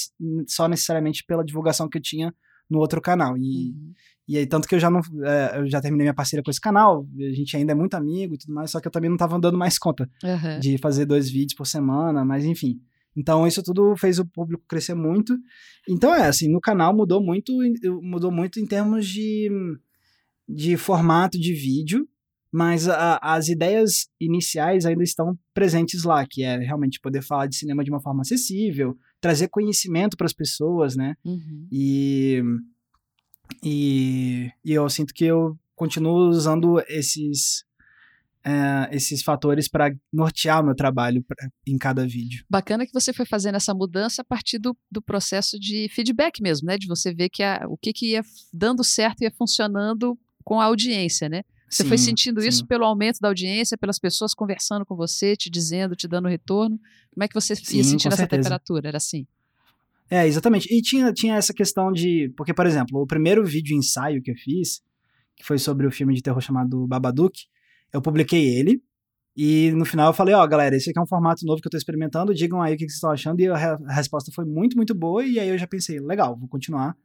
[0.46, 2.32] só necessariamente pela divulgação que eu tinha
[2.70, 3.36] no outro canal.
[3.36, 3.92] E, uhum.
[4.28, 5.00] e aí, tanto que eu já não.
[5.24, 8.34] É, eu já terminei minha parceria com esse canal, a gente ainda é muito amigo
[8.34, 10.60] e tudo mais, só que eu também não tava dando mais conta uhum.
[10.60, 12.80] de fazer dois vídeos por semana, mas enfim.
[13.16, 15.36] Então, isso tudo fez o público crescer muito.
[15.88, 17.52] Então, é assim, no canal mudou muito,
[18.00, 19.50] mudou muito em termos de,
[20.48, 22.08] de formato de vídeo,
[22.52, 27.56] mas a, as ideias iniciais ainda estão presentes lá, que é realmente poder falar de
[27.56, 31.16] cinema de uma forma acessível, trazer conhecimento para as pessoas, né?
[31.24, 31.66] Uhum.
[31.72, 32.42] E,
[33.62, 37.64] e, e eu sinto que eu continuo usando esses
[38.44, 42.44] é, esses fatores para nortear o meu trabalho pra, em cada vídeo.
[42.48, 46.66] Bacana que você foi fazendo essa mudança a partir do, do processo de feedback mesmo,
[46.66, 46.76] né?
[46.76, 50.64] De você ver que a, o que, que ia dando certo ia funcionando com a
[50.64, 51.42] audiência, né?
[51.68, 52.48] Você sim, foi sentindo sim.
[52.48, 56.78] isso pelo aumento da audiência, pelas pessoas conversando com você, te dizendo, te dando retorno?
[57.12, 58.42] Como é que você sim, ia sentindo essa certeza.
[58.42, 58.88] temperatura?
[58.88, 59.26] Era assim?
[60.10, 60.72] É, exatamente.
[60.72, 62.32] E tinha, tinha essa questão de.
[62.36, 64.82] Porque, por exemplo, o primeiro vídeo ensaio que eu fiz,
[65.34, 67.46] que foi sobre o filme de terror chamado Babadook,
[67.92, 68.82] eu publiquei ele.
[69.36, 71.66] E no final eu falei, ó, oh, galera, esse aqui é um formato novo que
[71.66, 73.40] eu tô experimentando, digam aí o que vocês estão achando.
[73.40, 75.24] E a, re a resposta foi muito, muito boa.
[75.24, 76.96] E aí eu já pensei, legal, vou continuar.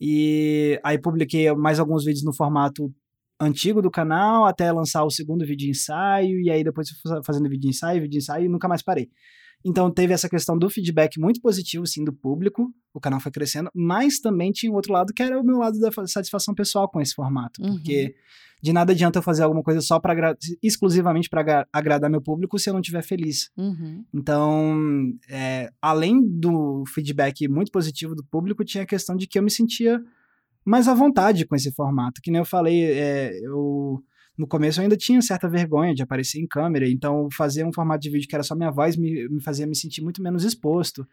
[0.00, 2.92] E aí publiquei mais alguns vídeos no formato
[3.40, 6.40] antigo do canal até lançar o segundo vídeo de ensaio.
[6.40, 6.88] E aí depois
[7.24, 9.08] fazendo vídeo de ensaio, vídeo de ensaio e nunca mais parei.
[9.64, 13.70] Então teve essa questão do feedback muito positivo, sim, do público, o canal foi crescendo,
[13.74, 17.00] mas também tinha um outro lado que era o meu lado da satisfação pessoal com
[17.00, 17.74] esse formato, uhum.
[17.74, 18.14] porque
[18.62, 22.68] de nada adianta eu fazer alguma coisa só para exclusivamente para agradar meu público se
[22.68, 23.50] eu não estiver feliz.
[23.56, 24.04] Uhum.
[24.12, 29.42] Então, é, além do feedback muito positivo do público, tinha a questão de que eu
[29.42, 30.02] me sentia
[30.64, 32.20] mais à vontade com esse formato.
[32.20, 34.02] Que nem eu falei, é, eu
[34.36, 38.02] no começo eu ainda tinha certa vergonha de aparecer em câmera, então fazer um formato
[38.02, 41.06] de vídeo que era só minha voz me, me fazia me sentir muito menos exposto.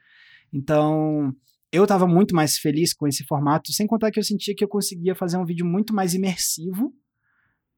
[0.54, 1.36] Então,
[1.72, 4.68] eu estava muito mais feliz com esse formato, sem contar que eu sentia que eu
[4.68, 6.94] conseguia fazer um vídeo muito mais imersivo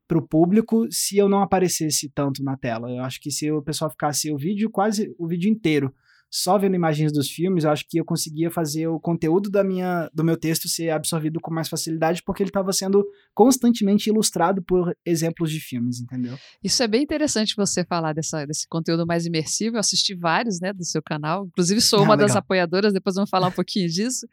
[0.08, 2.90] para o público se eu não aparecesse tanto na tela.
[2.90, 5.94] Eu acho que se o pessoal ficasse o vídeo quase o vídeo inteiro
[6.30, 10.10] só vendo imagens dos filmes, eu acho que eu conseguia fazer o conteúdo da minha,
[10.14, 14.94] do meu texto ser absorvido com mais facilidade, porque ele estava sendo constantemente ilustrado por
[15.06, 16.38] exemplos de filmes, entendeu?
[16.62, 19.78] Isso é bem interessante você falar dessa, desse conteúdo mais imersivo.
[19.78, 21.46] Eu assisti vários, né, do seu canal.
[21.46, 22.28] Inclusive, sou ah, uma legal.
[22.28, 24.28] das apoiadoras, depois vamos falar um pouquinho disso.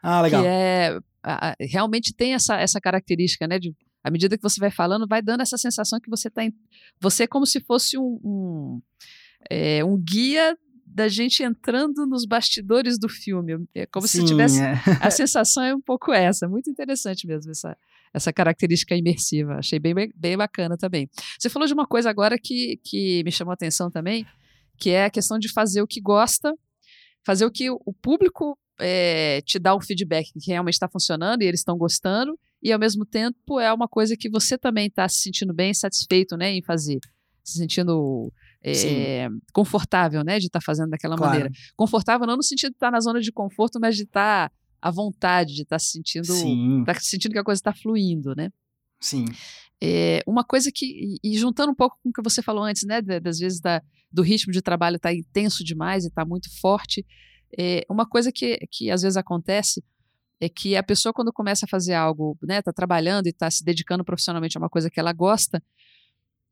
[0.00, 0.42] Ah, legal.
[0.42, 1.00] Que é,
[1.60, 5.42] realmente tem essa, essa característica, né, de à medida que você vai falando, vai dando
[5.42, 6.42] essa sensação que você está.
[7.00, 8.82] Você é como se fosse um, um,
[9.50, 13.66] é, um guia da gente entrando nos bastidores do filme.
[13.74, 14.60] É como Sim, se tivesse.
[14.60, 14.74] É.
[15.00, 16.48] A sensação é um pouco essa.
[16.48, 17.76] Muito interessante mesmo essa,
[18.12, 19.54] essa característica imersiva.
[19.54, 21.08] Achei bem, bem bacana também.
[21.38, 24.26] Você falou de uma coisa agora que, que me chamou a atenção também,
[24.78, 26.52] que é a questão de fazer o que gosta,
[27.24, 31.46] fazer o que o público é, te dá um feedback que realmente está funcionando e
[31.46, 35.22] eles estão gostando, e ao mesmo tempo é uma coisa que você também está se
[35.22, 37.00] sentindo bem, satisfeito né, em fazer.
[37.42, 41.32] Se sentindo é, confortável, né, de estar tá fazendo daquela claro.
[41.32, 41.52] maneira.
[41.76, 44.54] Confortável não no sentido de estar tá na zona de conforto, mas de estar tá
[44.80, 48.50] à vontade, de estar se sentindo, tá sentindo que a coisa está fluindo, né?
[49.00, 49.24] Sim.
[49.82, 53.02] É, uma coisa que, e, juntando um pouco com o que você falou antes, né,
[53.02, 56.48] das vezes da, do ritmo de trabalho estar tá intenso demais e estar tá muito
[56.60, 57.04] forte,
[57.58, 59.82] é, uma coisa que, que às vezes acontece
[60.42, 63.64] é que a pessoa quando começa a fazer algo, né, tá trabalhando e está se
[63.64, 65.62] dedicando profissionalmente a uma coisa que ela gosta,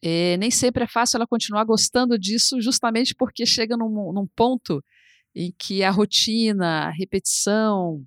[0.00, 4.80] é, nem sempre é fácil ela continuar gostando disso, justamente porque chega num, num ponto
[5.34, 8.00] em que a rotina, a repetição,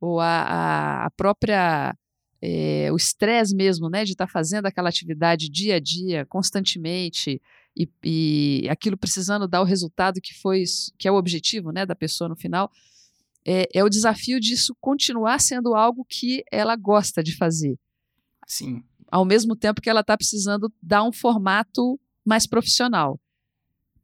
[0.00, 1.96] ou a, a própria.
[2.40, 7.40] É, o estresse mesmo, né, de estar tá fazendo aquela atividade dia a dia, constantemente,
[7.74, 10.62] e, e, aquilo precisando dar o resultado que foi,
[10.98, 12.70] que é o objetivo, né, da pessoa no final,
[13.46, 17.78] é, é o desafio disso continuar sendo algo que ela gosta de fazer.
[18.46, 18.82] Sim
[19.14, 23.20] ao mesmo tempo que ela está precisando dar um formato mais profissional.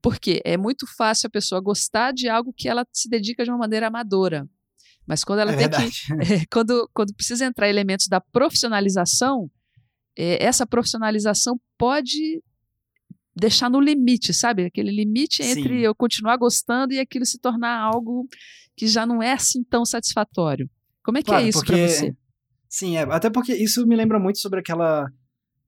[0.01, 3.59] Porque é muito fácil a pessoa gostar de algo que ela se dedica de uma
[3.59, 4.49] maneira amadora.
[5.05, 6.07] Mas quando ela é tem verdade.
[6.07, 6.13] que.
[6.33, 9.51] É, quando, quando precisa entrar elementos da profissionalização,
[10.17, 12.41] é, essa profissionalização pode
[13.35, 14.67] deixar no limite, sabe?
[14.67, 15.85] Aquele limite entre Sim.
[15.85, 18.29] eu continuar gostando e aquilo se tornar algo
[18.81, 20.67] que já não é assim tão satisfatório.
[21.05, 22.17] Como é que é claro, é isso para você?
[22.67, 25.07] Sim, é, até porque isso me lembra muito sobre aquela.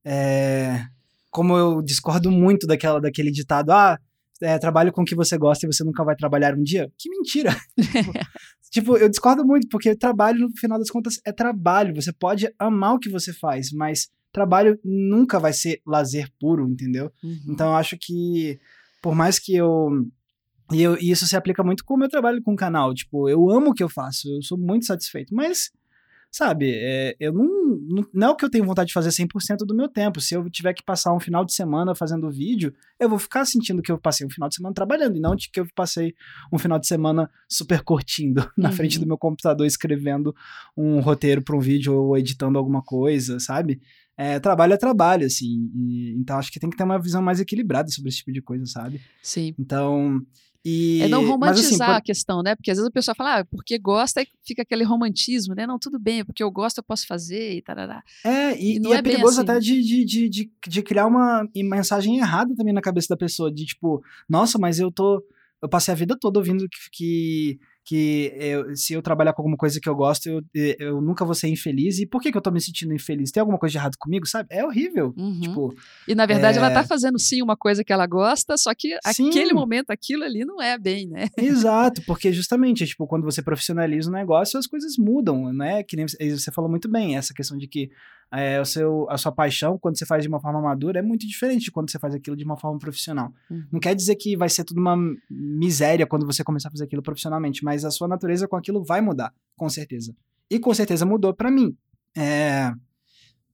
[0.03, 0.83] É,
[1.29, 3.99] como eu discordo muito daquela, daquele ditado, ah,
[4.41, 6.91] é, trabalho com o que você gosta e você nunca vai trabalhar um dia.
[6.97, 7.55] Que mentira!
[8.71, 11.93] tipo, eu discordo muito, porque trabalho, no final das contas, é trabalho.
[11.93, 17.11] Você pode amar o que você faz, mas trabalho nunca vai ser lazer puro, entendeu?
[17.23, 17.41] Uhum.
[17.49, 18.59] Então eu acho que,
[19.03, 20.03] por mais que eu
[20.73, 22.93] E, eu, e isso se aplica muito com o meu trabalho com o canal.
[22.93, 25.33] Tipo, eu amo o que eu faço, eu sou muito satisfeito.
[25.33, 25.71] Mas
[26.31, 27.45] sabe, é, eu não,
[27.87, 30.19] não, não é o que eu tenho vontade de fazer 100% do meu tempo.
[30.19, 33.83] Se eu tiver que passar um final de semana fazendo vídeo, eu vou ficar sentindo
[33.83, 36.15] que eu passei um final de semana trabalhando, e não de que eu passei
[36.51, 38.75] um final de semana super curtindo na Uhum.
[38.75, 40.35] frente do meu computador escrevendo
[40.75, 43.79] um roteiro para um vídeo ou editando alguma coisa, sabe?
[44.17, 45.71] É, trabalho é trabalho, assim.
[45.75, 48.41] e- então acho que tem que ter uma visão mais equilibrada sobre esse tipo de
[48.41, 48.99] coisa, sabe?
[49.21, 49.53] Sim.
[49.59, 50.19] Então.
[50.65, 52.55] E, É não mas, romantizar assim, por- a questão, né?
[52.55, 55.67] Porque às vezes a pessoa fala, ah, porque gosta, aí fica aquele romantismo, né?
[55.67, 58.01] Não, tudo bem, porque eu gosto, eu posso fazer e tarará.
[58.23, 59.49] É, e, E e é, é perigoso assim.
[59.49, 63.51] até de, de, de, de, de criar uma mensagem errada também na cabeça da pessoa,
[63.51, 65.21] de tipo, nossa, mas eu tô.
[65.61, 69.57] Eu passei a vida toda ouvindo que, que, que eu- se eu trabalhar com alguma
[69.57, 70.41] coisa que eu gosto, eu,
[70.79, 71.99] eu nunca vou ser infeliz.
[71.99, 73.31] E por que, que eu tô me sentindo infeliz?
[73.31, 74.47] Tem alguma coisa de errado comigo, sabe?
[74.51, 75.13] É horrível.
[75.17, 75.41] Uhum.
[75.41, 75.75] Tipo,
[76.07, 78.97] E na verdade ela é- tá fazendo sim uma coisa que ela gosta, só que
[79.13, 79.29] Sim.
[79.29, 81.27] aquele momento, aquilo ali não é bem, né?
[81.37, 85.83] Exato, porque justamente, tipo, quando você profissionaliza o negócio, as coisas mudam, né?
[85.83, 87.89] Que nem você falou muito bem, essa questão de que
[88.33, 91.27] é, o seu, a sua paixão, quando você faz de uma forma madura, é muito
[91.27, 93.31] diferente de quando você faz aquilo de uma forma profissional.
[93.49, 93.63] Uhum.
[93.71, 94.97] Não quer dizer que vai ser tudo uma
[95.29, 99.01] miséria quando você começar a fazer aquilo profissionalmente, mas a sua natureza com aquilo vai
[99.01, 100.15] mudar, com certeza.
[100.49, 101.77] E com certeza mudou pra mim.
[102.17, 102.73] É,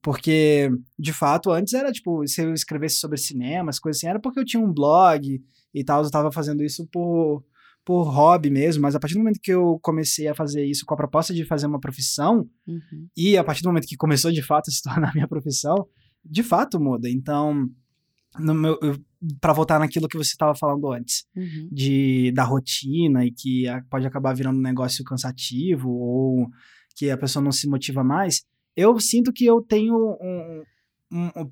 [0.02, 4.18] porque, de fato, antes era tipo, se eu escrevesse sobre cinema, as coisas assim, era
[4.18, 5.42] porque eu tinha um blog
[5.74, 7.44] e tal, eu tava fazendo isso por,
[7.84, 10.94] por hobby mesmo, mas a partir do momento que eu comecei a fazer isso com
[10.94, 13.08] a proposta de fazer uma profissão, Uhum.
[13.16, 15.86] e a partir do momento que começou de fato a se tornar minha profissão,
[16.24, 17.08] de fato muda.
[17.08, 17.68] Então,
[18.38, 18.78] no meu,
[19.40, 21.68] para voltar naquilo que você estava falando antes, Uhum.
[21.72, 26.48] de da rotina e que a- pode acabar virando um negócio cansativo ou
[26.94, 28.44] que a pessoa não se motiva mais,
[28.76, 30.62] eu sinto que eu tenho um,
[31.12, 31.50] um,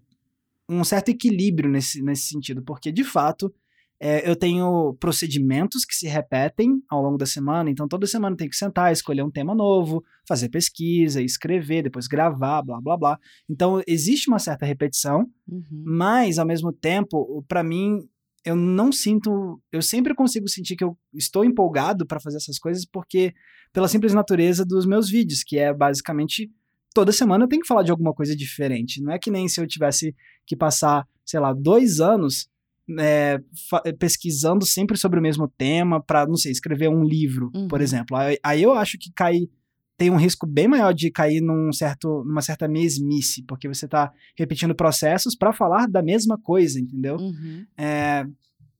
[0.69, 3.53] um certo equilíbrio nesse, nesse sentido, porque de fato
[4.01, 8.37] é, eu tenho procedimentos que se repetem ao longo da semana, então toda semana eu
[8.37, 13.19] tenho que sentar, escolher um tema novo, fazer pesquisa, escrever, depois gravar, blá blá blá.
[13.49, 15.65] Então existe uma certa repetição, Uhum.
[15.71, 18.07] mas ao mesmo tempo, para mim,
[18.45, 22.85] eu não sinto, eu sempre consigo sentir que eu estou empolgado para fazer essas coisas
[22.85, 23.35] porque
[23.73, 26.51] pela simples natureza dos meus vídeos, que é basicamente
[26.95, 29.03] toda semana eu tenho que falar de alguma coisa diferente.
[29.03, 30.15] Não é que nem se eu tivesse
[30.47, 32.49] que passar, sei lá, dois anos
[32.99, 37.79] é, fa- pesquisando sempre sobre o mesmo tema para, não sei, escrever um livro, por
[37.81, 37.85] Uhum.
[37.85, 38.17] exemplo.
[38.17, 39.49] Aí, aí eu acho que cai
[39.97, 44.13] tem um risco bem maior de cair num certo, numa certa mesmice, porque você está
[44.37, 47.17] repetindo processos para falar da mesma coisa, entendeu?
[47.17, 47.67] Uhum.
[47.77, 48.25] É,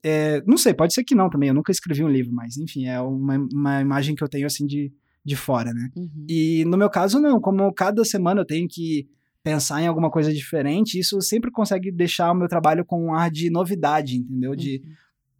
[0.01, 1.49] é, não sei, pode ser que não também.
[1.49, 4.65] Eu nunca escrevi um livro, mas enfim, é uma, uma imagem que eu tenho assim
[4.65, 4.93] de,
[5.25, 5.91] de fora, né?
[5.97, 6.25] Uhum.
[6.29, 7.41] E no meu caso, não.
[7.41, 9.09] Como cada semana eu tenho que
[9.49, 13.31] pensar em alguma coisa diferente, isso sempre consegue deixar o meu trabalho com um ar
[13.31, 14.55] de novidade, entendeu?
[14.55, 14.93] De Uhum.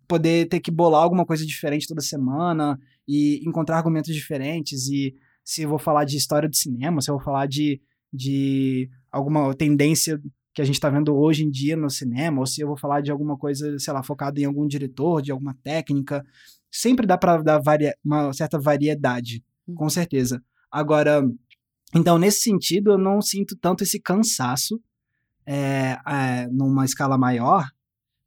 [0.09, 4.89] poder ter que bolar alguma coisa diferente toda semana e encontrar argumentos diferentes.
[4.89, 8.89] E se eu vou falar de história de cinema, se eu vou falar de, de
[9.13, 10.19] alguma tendência
[10.55, 13.03] que a gente está vendo hoje em dia no cinema, ou se eu vou falar
[13.03, 16.25] de alguma coisa, sei lá, focada em algum diretor, de alguma técnica,
[16.71, 19.45] sempre dá para dar varia uma certa variedade,
[19.75, 19.91] com Uhum.
[19.91, 20.43] certeza.
[20.71, 21.23] Agora,
[21.95, 24.81] então, nesse sentido, eu não sinto tanto esse cansaço
[25.47, 27.67] é, é, numa escala maior,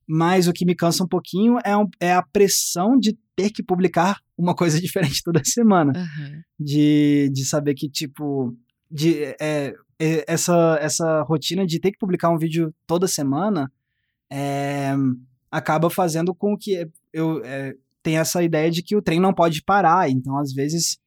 [0.08, 3.62] mas o que me cansa um pouquinho é, um- é a pressão de ter que
[3.64, 5.94] publicar uma coisa diferente toda semana.
[5.96, 6.42] Aham.
[6.60, 8.56] De, de saber que, tipo,
[8.90, 9.74] de, é,
[10.28, 13.72] essa, essa rotina de ter que publicar um vídeo toda semana
[15.52, 17.42] acaba fazendo com que eu
[18.02, 20.10] tenha essa ideia de que o trem não pode parar.
[20.10, 20.98] Então, às vezes,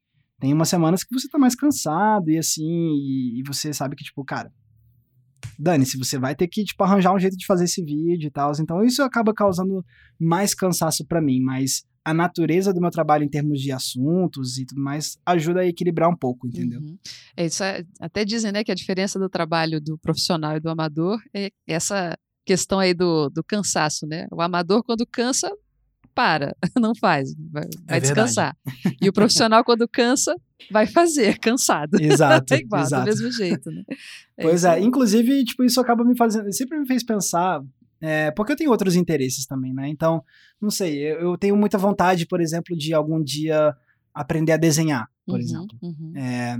[0.40, 4.04] tem umas semanas que você tá mais cansado e assim, e, e você sabe que,
[4.04, 4.52] tipo, cara,
[5.58, 8.52] dane-se, você vai ter que, tipo, arranjar um jeito de fazer esse vídeo e tal.
[8.58, 9.84] Então, isso acaba causando
[10.18, 14.66] mais cansaço pra mim, mas a natureza do meu trabalho em termos de assuntos e
[14.66, 16.80] tudo mais ajuda a equilibrar um pouco, entendeu?
[16.80, 16.98] Uhum.
[17.34, 20.68] É, isso é- até dizem né, que a diferença do trabalho do profissional e do
[20.68, 24.26] amador é essa questão aí do, do cansaço, né?
[24.30, 25.50] O amador, quando cansa,
[26.14, 28.56] para, não faz, vai, vai É descansar.
[29.02, 30.34] E o profissional, quando cansa,
[30.70, 32.00] vai fazer, cansado.
[32.00, 33.02] Exato, É igual, exato.
[33.04, 33.82] do mesmo jeito, né?
[34.40, 37.62] Pois isso é, inclusive, tipo, isso acaba me fazendo, sempre me fez pensar,
[38.00, 39.88] é, porque eu tenho outros interesses também, né?
[39.88, 40.22] Então,
[40.60, 43.74] não sei, eu, eu tenho muita vontade, por exemplo, de algum dia
[44.12, 45.78] aprender a desenhar, por Uhum, exemplo.
[45.82, 46.12] uhum.
[46.16, 46.58] É,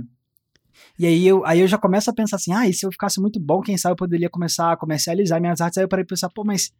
[0.99, 3.19] e aí eu, aí eu já começo a pensar assim, ah, e se eu ficasse
[3.21, 5.77] muito bom, quem sabe eu poderia começar a comercializar minhas artes.
[5.77, 6.71] Aí eu parei pensar, pô, mas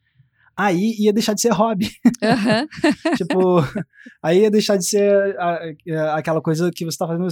[0.56, 1.90] aí ia deixar de ser hobby.
[2.22, 2.68] Uhum.
[3.18, 3.62] tipo,
[4.24, 7.28] aí ia deixar de ser a, aquela coisa que você tá fazendo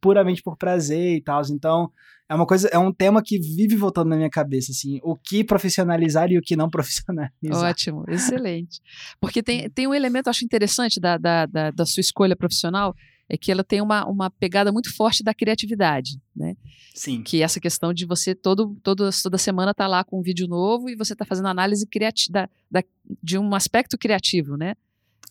[0.00, 1.42] puramente por prazer e tal.
[1.50, 1.90] Então,
[2.28, 5.44] é uma coisa, é um tema que vive voltando na minha cabeça, assim, o que
[5.44, 7.30] profissionalizar e o que não profissionalizar.
[7.70, 8.80] Ótimo, excelente.
[9.20, 12.94] Porque tem, tem um elemento, acho interessante da, da, da, da sua escolha profissional,
[13.28, 16.56] é que ela tem uma, uma pegada muito forte da criatividade, né?
[16.94, 17.22] Sim.
[17.22, 20.88] Que essa questão de você todo, todo toda semana tá lá com um vídeo novo
[20.88, 22.84] e você tá fazendo análise criativa da,
[23.22, 24.74] de um aspecto criativo, né?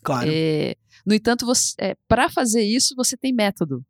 [0.02, 0.28] Claro.
[0.30, 0.76] É,
[1.06, 1.46] no entanto,
[1.78, 3.84] é, para fazer isso, você tem método.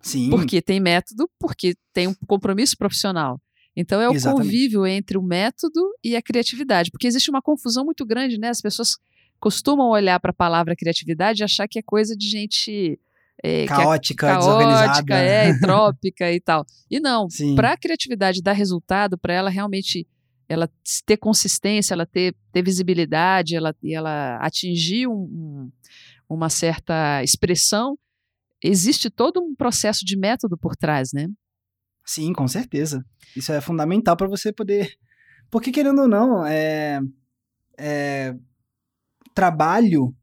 [0.00, 0.30] Sim.
[0.30, 3.40] Porque tem método, porque tem um compromisso profissional.
[3.74, 4.44] Então é o Exatamente.
[4.44, 8.50] convívio entre o método e a criatividade, porque existe uma confusão muito grande, né?
[8.50, 8.98] As pessoas
[9.40, 12.98] costumam olhar para a palavra criatividade e achar que é coisa de gente
[13.42, 16.64] é, caótica, é caótica, é, entrópica e tal.
[16.90, 17.26] E não,
[17.56, 20.06] para a criatividade dar resultado, para ela realmente
[20.48, 20.70] ela
[21.06, 25.72] ter consistência, ela ter, ter visibilidade, ela, ela atingir um, um,
[26.28, 27.98] uma certa expressão,
[28.62, 31.28] existe todo um processo de método por trás, né?
[32.04, 33.04] Sim, com certeza.
[33.34, 34.92] Isso é fundamental para você poder.
[35.50, 37.00] Porque, querendo ou não, é...
[37.78, 38.34] é...
[39.34, 40.14] trabalho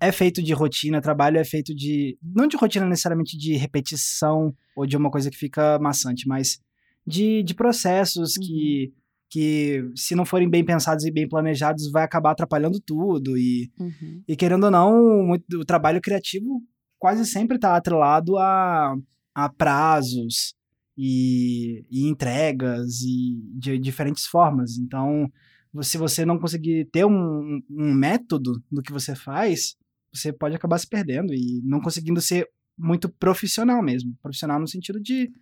[0.00, 2.18] é feito de rotina, trabalho é feito de.
[2.22, 6.58] Não de rotina necessariamente de repetição ou de uma coisa que fica maçante, mas
[7.06, 8.42] de, de processos uhum.
[8.42, 8.92] que,
[9.30, 13.36] que, se não forem bem pensados e bem planejados, vai acabar atrapalhando tudo.
[13.36, 14.22] E, uhum.
[14.26, 16.62] e querendo ou não, o trabalho criativo
[16.98, 18.96] quase sempre está atrelado a,
[19.34, 20.54] a prazos
[20.96, 24.78] e, e entregas e de diferentes formas.
[24.78, 25.30] Então,
[25.82, 29.76] se você não conseguir ter um, um método no que você faz,
[30.14, 34.16] você pode acabar se perdendo e não conseguindo ser muito profissional mesmo.
[34.22, 35.32] Profissional no sentido de,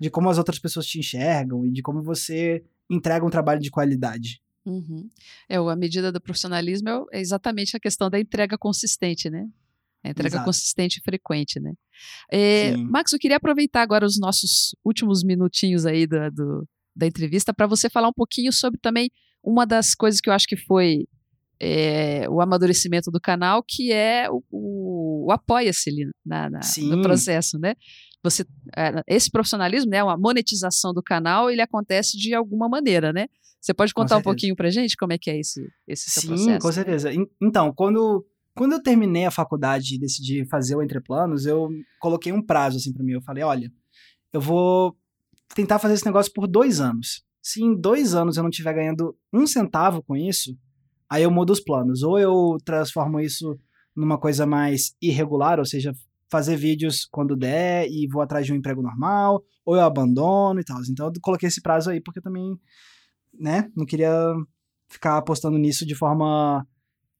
[0.00, 3.70] de como as outras pessoas te enxergam e de como você entrega um trabalho de
[3.70, 4.42] qualidade.
[4.64, 5.08] Uhum.
[5.48, 9.48] É, a medida do profissionalismo é, é exatamente a questão da entrega consistente, né?
[10.04, 10.44] A entrega Exato.
[10.44, 11.74] consistente e frequente, né?
[12.30, 17.54] É, Max, eu queria aproveitar agora os nossos últimos minutinhos aí do, do da entrevista
[17.54, 19.10] para você falar um pouquinho sobre também
[19.42, 21.06] uma das coisas que eu acho que foi
[21.64, 27.02] é, o amadurecimento do canal, que é o, o, o apoia-se ali na, na no
[27.02, 27.76] processo, né?
[28.24, 28.44] Você,
[28.76, 33.28] é, esse profissionalismo, né, uma monetização do canal, ele acontece de alguma maneira, né?
[33.60, 36.50] Você pode contar um pouquinho pra gente como é que é esse, esse Sim, processo?
[36.50, 37.10] Sim, com certeza.
[37.40, 42.44] Então, quando quando eu terminei a faculdade e decidi fazer o Entreplanos, eu coloquei um
[42.44, 43.12] prazo assim para mim.
[43.12, 43.72] Eu falei, olha,
[44.32, 44.94] eu vou
[45.54, 47.24] tentar fazer esse negócio por dois anos.
[47.40, 50.54] Se em dois anos eu não estiver ganhando um centavo com isso,
[51.12, 52.02] aí eu mudo os planos.
[52.02, 53.58] Ou eu transformo isso
[53.94, 55.92] numa coisa mais irregular, ou seja,
[56.30, 60.64] fazer vídeos quando der e vou atrás de um emprego normal, ou eu abandono e
[60.64, 60.80] tal.
[60.90, 62.58] Então eu coloquei esse prazo aí porque também,
[63.38, 64.10] né, não queria
[64.88, 66.66] ficar apostando nisso de forma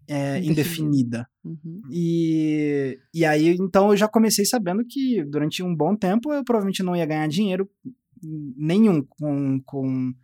[0.09, 1.29] é, indefinida.
[1.45, 1.83] Uhum.
[1.91, 6.83] E, e aí, então, eu já comecei sabendo que durante um bom tempo eu provavelmente
[6.83, 7.69] não ia ganhar dinheiro
[8.23, 10.15] nenhum com, com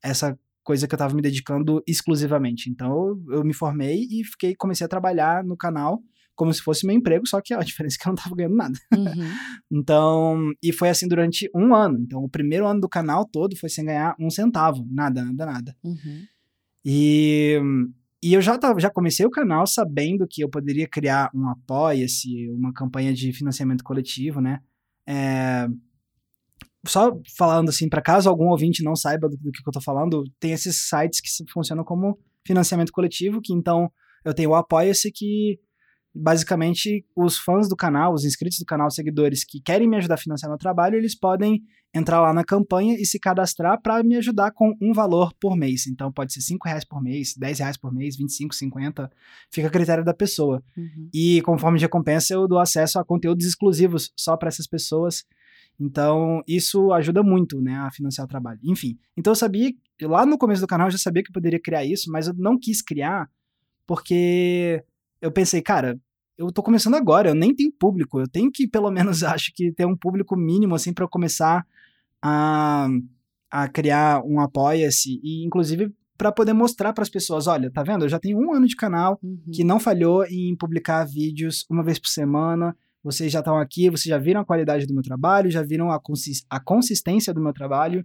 [0.00, 2.68] essa coisa que eu estava me dedicando exclusivamente.
[2.68, 6.02] Então, eu, eu me formei e fiquei comecei a trabalhar no canal
[6.34, 8.56] como se fosse meu emprego, só que a diferença é que eu não estava ganhando
[8.56, 8.78] nada.
[8.92, 9.30] Uhum.
[9.70, 11.98] então, e foi assim durante um ano.
[12.00, 15.76] Então, o primeiro ano do canal todo foi sem ganhar um centavo, nada, nada, nada.
[15.84, 16.24] Uhum.
[16.84, 17.60] E
[18.22, 22.50] e eu já, tava, já comecei o canal sabendo que eu poderia criar um apoia-se,
[22.50, 24.60] uma campanha de financiamento coletivo, né?
[25.06, 25.68] É,
[26.86, 30.24] só falando assim, para caso algum ouvinte não saiba do, do, que eu tô falando,
[30.40, 33.90] tem esses sites que funcionam como financiamento coletivo, que então
[34.24, 35.58] eu tenho o Apoia-se que
[36.14, 40.14] basicamente os fãs do canal, os inscritos do canal, os seguidores que querem me ajudar
[40.14, 41.62] a financiar meu trabalho, eles podem
[41.94, 45.86] entrar lá na campanha e se cadastrar para me ajudar com um valor por mês.
[45.86, 49.10] Então pode ser 5 reais por mês, 10 reais por mês, 25, 50,
[49.50, 50.62] fica a critério da pessoa.
[50.76, 51.08] Uhum.
[51.12, 55.24] E conforme de recompensa eu dou acesso a conteúdos exclusivos só para essas pessoas.
[55.78, 58.58] Então isso ajuda muito, né, a financiar o trabalho.
[58.62, 59.72] Enfim, então eu sabia,
[60.02, 62.34] lá no começo do canal eu já sabia que eu poderia criar isso, mas eu
[62.34, 63.28] não quis criar
[63.86, 64.82] porque
[65.20, 65.98] eu pensei, cara,
[66.36, 69.72] eu tô começando agora, eu nem tenho público, eu tenho que pelo menos acho que
[69.72, 71.66] ter um público mínimo assim para eu começar
[72.20, 72.88] a,
[73.50, 78.04] a criar um apoia-se e inclusive para poder mostrar para as pessoas, olha, tá vendo?
[78.04, 79.38] Eu já tenho um ano de canal uhum.
[79.52, 82.74] que não falhou em publicar vídeos uma vez por semana.
[83.06, 86.00] Vocês já estão aqui, vocês já viram a qualidade do meu trabalho, já viram a,
[86.00, 88.04] consist a consistência do meu trabalho.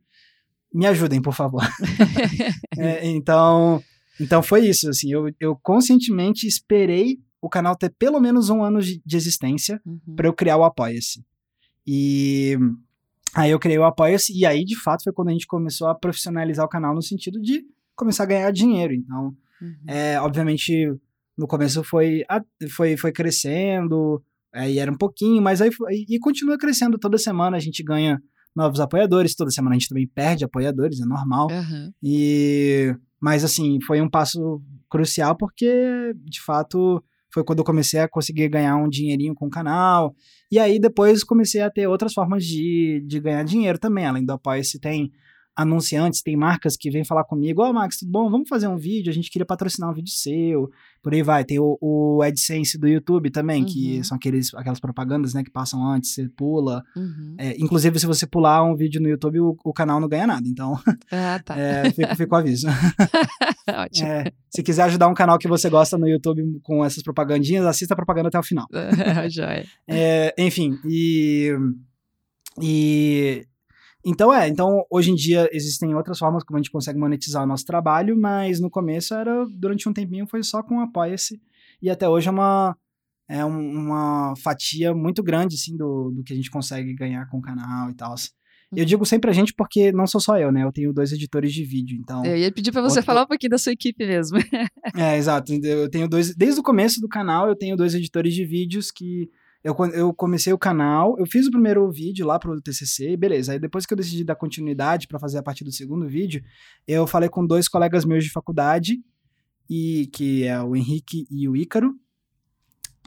[0.73, 1.63] Me ajudem, por favor.
[2.77, 3.83] é, então,
[4.19, 4.87] então foi isso.
[4.89, 9.81] Assim, eu, eu conscientemente esperei o canal ter pelo menos um ano de, de existência
[9.83, 10.15] uhum.
[10.15, 11.25] para eu criar o Apoia-se.
[11.85, 12.55] E
[13.33, 15.95] aí eu criei o Apoia-se, e aí de fato foi quando a gente começou a
[15.95, 18.93] profissionalizar o canal no sentido de começar a ganhar dinheiro.
[18.93, 19.75] Então, Uhum.
[19.87, 20.91] É, obviamente,
[21.37, 22.23] no começo foi,
[22.71, 24.21] foi, foi crescendo,
[24.53, 27.57] é, e era um pouquinho, mas aí foi, e continua crescendo toda semana.
[27.57, 28.19] A gente ganha
[28.55, 31.47] novos apoiadores, toda semana a gente também perde apoiadores, é normal.
[31.49, 31.91] Uhum.
[32.03, 37.01] E mas assim, foi um passo crucial porque de fato
[37.33, 40.13] foi quando eu comecei a conseguir ganhar um dinheirinho com o canal.
[40.51, 44.05] E aí depois comecei a ter outras formas de, de ganhar dinheiro também.
[44.05, 45.11] Além do Apoia-se, tem
[45.55, 48.29] anunciantes, tem marcas que vêm falar comigo, ó, oh, Max, tudo bom?
[48.29, 50.69] Vamos fazer um vídeo, a gente queria patrocinar um vídeo seu,
[51.03, 51.43] por aí vai.
[51.43, 53.67] Tem o, o AdSense do YouTube também, uhum.
[53.67, 56.83] que são aqueles, aquelas propagandas, né, que passam antes, você pula.
[56.95, 57.35] Uhum.
[57.37, 60.47] É, inclusive, se você pular um vídeo no YouTube, o, o canal não ganha nada,
[60.47, 60.79] então
[61.11, 61.57] ah, tá.
[61.57, 62.67] é, fica, fica o aviso.
[63.67, 64.07] Ótimo.
[64.07, 67.93] É, se quiser ajudar um canal que você gosta no YouTube com essas propagandinhas, assista
[67.93, 68.67] a propaganda até o final.
[69.29, 69.65] Já é.
[69.87, 70.35] é.
[70.37, 71.51] Enfim, e...
[72.61, 73.47] E
[74.05, 77.47] então é, então hoje em dia existem outras formas como a gente consegue monetizar o
[77.47, 81.41] nosso trabalho, mas no começo era, durante um tempinho foi só com Apoia-se,
[81.81, 82.77] e até hoje é uma,
[83.27, 87.41] é uma fatia muito grande, assim, do, do que a gente consegue ganhar com o
[87.41, 88.13] canal e tal.
[88.73, 88.85] Eu uhum.
[88.85, 90.63] digo sempre a gente porque não sou só eu, né?
[90.63, 92.23] Eu tenho dois editores de vídeo, então...
[92.25, 93.05] Eu ia pedir para você outro...
[93.05, 94.37] falar um pouquinho da sua equipe mesmo.
[94.95, 95.53] é, exato.
[95.53, 96.33] Eu tenho dois...
[96.35, 99.29] Desde o começo do canal, eu tenho dois editores de vídeos que
[99.63, 103.53] eu, eu comecei o canal, eu fiz o primeiro vídeo lá pro TCC, beleza.
[103.53, 106.41] Aí depois que eu decidi dar continuidade para fazer a partir do segundo vídeo,
[106.87, 108.99] eu falei com dois colegas meus de faculdade,
[109.69, 111.93] e que é o Henrique e o Ícaro.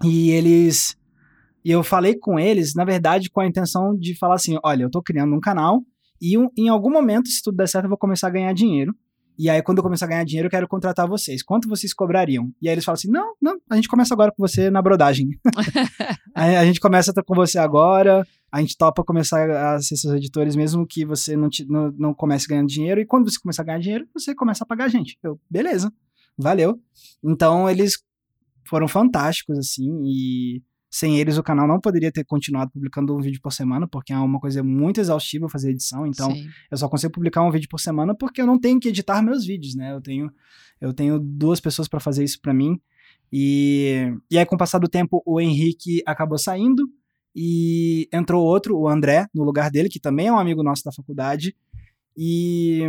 [0.02, 0.96] E eles
[1.64, 4.90] e eu falei com eles, na verdade, com a intenção de falar assim: olha, eu
[4.90, 5.82] tô criando um canal
[6.20, 8.94] e um, em algum momento, se tudo der certo, eu vou começar a ganhar dinheiro.
[9.36, 11.42] E aí, quando eu começar a ganhar dinheiro, eu quero contratar vocês.
[11.42, 12.52] Quanto vocês cobrariam?
[12.62, 15.28] E aí eles falam assim: não, não, a gente começa agora com você na brodagem.
[16.34, 20.86] a gente começa com você agora, a gente topa começar a ser seus editores, mesmo
[20.86, 23.00] que você não, te, não, não comece ganhando dinheiro.
[23.00, 25.18] E quando você começar a ganhar dinheiro, você começa a pagar a gente.
[25.22, 25.92] Eu, beleza,
[26.38, 26.80] valeu.
[27.22, 27.94] Então eles
[28.68, 30.62] foram fantásticos, assim, e
[30.94, 34.16] sem eles, o canal não poderia ter continuado publicando um vídeo por semana, porque é
[34.16, 36.06] uma coisa muito exaustiva fazer edição.
[36.06, 36.48] Então, Sim.
[36.70, 39.44] eu só consigo publicar um vídeo por semana porque eu não tenho que editar meus
[39.44, 39.92] vídeos, né?
[39.92, 40.32] Eu tenho,
[40.80, 42.80] eu tenho duas pessoas para fazer isso para mim.
[43.32, 46.88] E, e aí, com o passar do tempo, o Henrique acabou saindo
[47.34, 50.92] e entrou outro, o André, no lugar dele, que também é um amigo nosso da
[50.92, 51.56] faculdade.
[52.16, 52.82] E,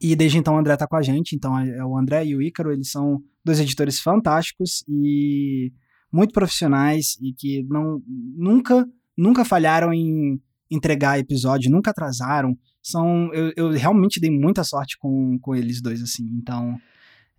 [0.00, 1.36] e desde então o André tá com a gente.
[1.36, 5.72] Então, é, é o André e o Ícaro, eles são dois editores fantásticos e
[6.12, 8.86] muito profissionais e que não nunca
[9.16, 10.40] nunca falharam em
[10.70, 12.56] entregar episódio, nunca atrasaram.
[12.82, 16.24] São eu, eu realmente dei muita sorte com, com eles dois assim.
[16.40, 16.76] Então,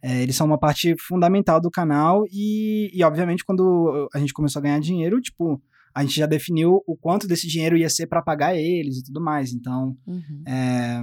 [0.01, 4.59] é, eles são uma parte fundamental do canal e, e, obviamente, quando a gente começou
[4.59, 5.61] a ganhar dinheiro, tipo,
[5.93, 9.21] a gente já definiu o quanto desse dinheiro ia ser para pagar eles e tudo
[9.21, 9.53] mais.
[9.53, 10.43] Então, uhum.
[10.47, 11.01] é,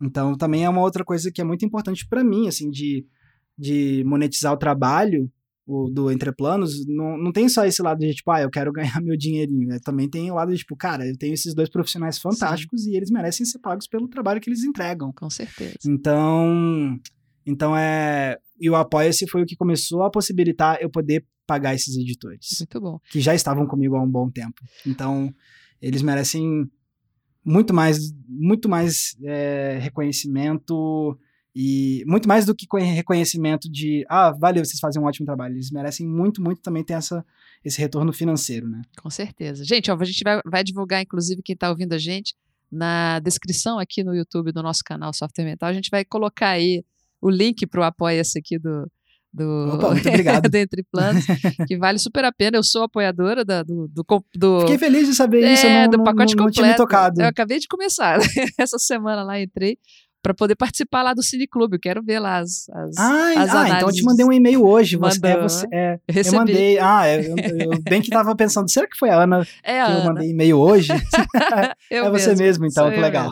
[0.00, 3.04] então também é uma outra coisa que é muito importante para mim, assim, de,
[3.58, 5.30] de monetizar o trabalho
[5.66, 9.00] o, do Entreplanos, não, não tem só esse lado de, tipo, ah, eu quero ganhar
[9.02, 9.68] meu dinheirinho.
[9.68, 9.78] Né?
[9.84, 12.92] Também tem o lado de, tipo, cara, eu tenho esses dois profissionais fantásticos Sim.
[12.92, 15.12] e eles merecem ser pagos pelo trabalho que eles entregam.
[15.12, 15.76] Com certeza.
[15.84, 16.98] Então,
[17.44, 18.38] então é...
[18.58, 22.48] E o Apoia-se foi o que começou a possibilitar eu poder pagar esses editores.
[22.60, 22.98] Muito bom.
[23.10, 24.62] Que já estavam comigo há um bom tempo.
[24.86, 25.32] Então,
[25.80, 26.70] eles merecem
[27.44, 31.18] muito mais, muito mais é, reconhecimento
[31.58, 35.54] e muito mais do que reconhecimento de, ah, valeu, vocês fazem um ótimo trabalho.
[35.54, 37.24] Eles merecem muito, muito também ter essa,
[37.64, 38.82] esse retorno financeiro, né?
[39.00, 39.64] Com certeza.
[39.64, 42.34] Gente, ó, a gente vai, vai divulgar, inclusive, quem está ouvindo a gente,
[42.70, 46.84] na descrição aqui no YouTube do nosso canal Software Mental, a gente vai colocar aí
[47.22, 48.86] o link para o Apoia-se aqui do,
[49.32, 50.50] do, Opa, muito obrigado.
[50.50, 51.24] do Entre Planos,
[51.66, 52.58] que vale super a pena.
[52.58, 54.04] Eu sou apoiadora da, do, do,
[54.34, 55.66] do, Fiquei feliz de saber é, isso.
[55.66, 56.44] Não, do pacote não, não, completo.
[56.44, 57.22] Não tinha me tocado.
[57.22, 58.18] Eu acabei de começar.
[58.60, 59.78] Essa semana lá entrei
[60.26, 61.76] para poder participar lá do Cine Clube.
[61.76, 64.66] Eu quero ver lá as, as, Ai, as ah, então eu te mandei um e-mail
[64.66, 64.96] hoje.
[64.96, 66.78] Você, é, você, é, eu mandei.
[66.80, 69.86] Ah, é, eu, eu, bem que tava pensando, será que foi a Ana é a
[69.86, 70.00] que Ana.
[70.00, 70.88] eu mandei e-mail hoje?
[71.88, 73.30] é você mesmo, então, que legal.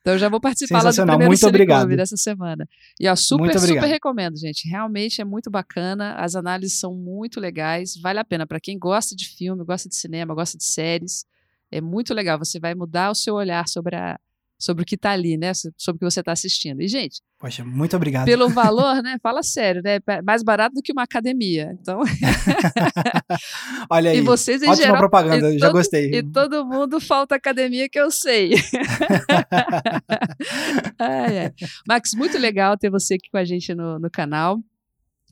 [0.00, 1.88] Então eu já vou participar lá do primeiro muito obrigado.
[1.96, 2.68] Dessa semana.
[3.00, 4.68] E ó, super, super recomendo, gente.
[4.68, 6.14] Realmente é muito bacana.
[6.14, 7.96] As análises são muito legais.
[8.00, 11.24] Vale a pena para quem gosta de filme, gosta de cinema, gosta de séries.
[11.68, 12.38] É muito legal.
[12.38, 14.16] Você vai mudar o seu olhar sobre a,
[14.58, 15.52] sobre o que está ali, né?
[15.76, 16.80] Sobre o que você está assistindo.
[16.80, 17.20] E, gente.
[17.38, 18.24] Poxa, muito obrigado.
[18.24, 19.18] Pelo valor, né?
[19.22, 19.98] Fala sério, né?
[20.24, 21.76] Mais barato do que uma academia.
[21.78, 22.00] Então.
[23.90, 24.18] Olha aí.
[24.18, 26.14] E vocês, em Ótima geral, propaganda, já todo, gostei.
[26.14, 28.52] E todo mundo falta academia que eu sei.
[31.86, 34.58] Max, muito legal ter você aqui com a gente no, no canal.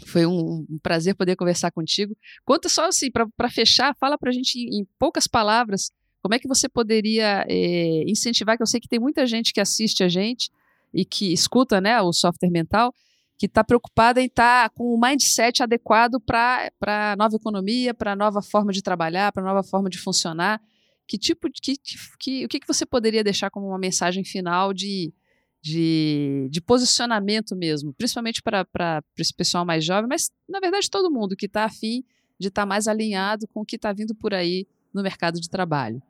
[0.06, 2.16] Foi um, um, prazer poder conversar contigo.
[2.44, 5.90] Conta só assim, para fechar, fala para a gente em, em poucas palavras
[6.24, 9.60] como é que você poderia é, incentivar, que eu sei que tem muita gente que
[9.60, 10.50] assiste a gente
[10.90, 12.94] e que escuta né, o software mental,
[13.36, 18.12] que está preocupada em estar tá com o mindset adequado para a nova economia, para
[18.12, 20.62] a nova forma de trabalhar, para a nova forma de funcionar.
[21.06, 21.60] Que tipo de.
[21.60, 21.76] Que,
[22.18, 25.12] que, o que, que você poderia deixar como uma mensagem final de,
[25.60, 31.36] de, de posicionamento mesmo, principalmente para esse pessoal mais jovem, mas na verdade todo mundo
[31.36, 32.02] que está afim
[32.40, 35.50] de estar tá mais alinhado com o que está vindo por aí no mercado de
[35.50, 36.00] trabalho.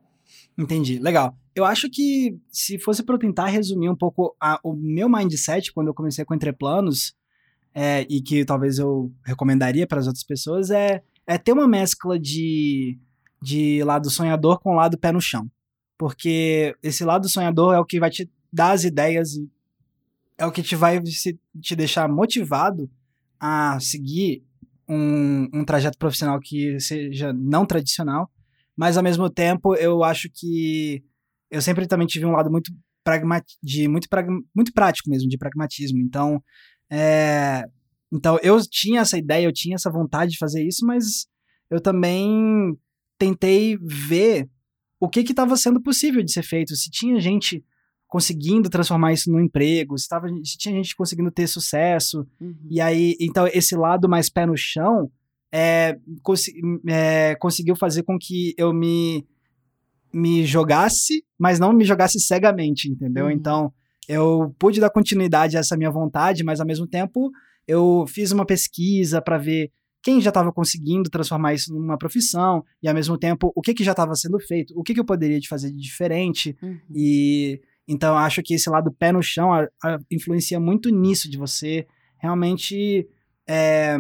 [0.57, 1.37] Entendi, legal.
[1.55, 5.73] Eu acho que se fosse para eu tentar resumir um pouco a, o meu mindset
[5.73, 7.15] quando eu comecei com Entreplanos,
[7.75, 12.19] é, e que talvez eu recomendaria para as outras pessoas, é, é ter uma mescla
[12.19, 12.97] de,
[13.43, 15.51] de lado sonhador com lado pé no chão.
[15.99, 19.51] Porque esse lado sonhador é o que vai te dar as ideias e
[20.39, 22.89] é o que te vai se, te deixar motivado
[23.41, 24.45] a seguir
[24.89, 28.31] um, um trajeto profissional que seja não tradicional
[28.77, 31.03] mas ao mesmo tempo eu acho que
[31.51, 32.73] eu sempre também tive um lado muito
[33.63, 34.09] de muito,
[34.55, 35.99] muito prático mesmo, de pragmatismo.
[36.01, 36.43] Então,
[36.91, 37.65] é,
[38.13, 41.27] então eu tinha essa ideia, eu tinha essa vontade de fazer isso, mas
[41.71, 42.77] eu também
[43.19, 44.49] tentei ver
[44.99, 47.63] o que estava sendo possível de ser feito, se tinha gente
[48.09, 52.27] conseguindo transformar isso num emprego, se, tava, se tinha gente conseguindo ter sucesso.
[52.41, 52.55] Uhum.
[52.71, 55.11] E aí, então, esse lado mais pé no chão
[55.57, 56.47] é, cons
[56.89, 59.25] é, conseguiu fazer com que eu me,
[60.13, 63.27] me jogasse, mas não me jogasse cegamente, entendeu?
[63.27, 63.31] Uhum.
[63.31, 63.73] Então,
[64.09, 67.31] eu pude dar continuidade a essa minha vontade, mas ao mesmo tempo
[67.69, 69.71] eu fiz uma pesquisa para ver
[70.03, 73.85] quem já estava conseguindo transformar isso numa profissão e ao mesmo tempo o que, que
[73.85, 76.79] já estava sendo feito, o que, que eu poderia fazer de diferente uhum.
[76.95, 81.39] e então acho que esse lado pé no chão a, a, influencia muito nisso de
[81.39, 81.87] você
[82.19, 83.09] realmente
[83.49, 83.97] é,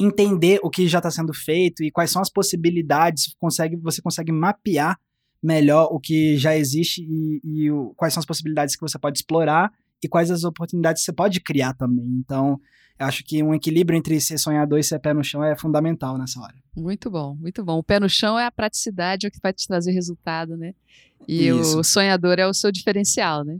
[0.00, 4.32] entender o que já está sendo feito e quais são as possibilidades, consegue, você consegue
[4.32, 4.98] mapear
[5.42, 9.18] melhor o que já existe e, e o, quais são as possibilidades que você pode
[9.18, 9.70] explorar
[10.02, 12.06] e quais as oportunidades você pode criar também.
[12.18, 12.58] Então,
[12.98, 16.18] eu acho que um equilíbrio entre ser sonhador e ser pé no chão é fundamental
[16.18, 16.54] nessa hora.
[16.76, 17.78] Muito bom, muito bom.
[17.78, 20.74] O pé no chão é a praticidade, é o que vai te trazer resultado, né?
[21.26, 21.78] E Isso.
[21.78, 23.58] o sonhador é o seu diferencial, né?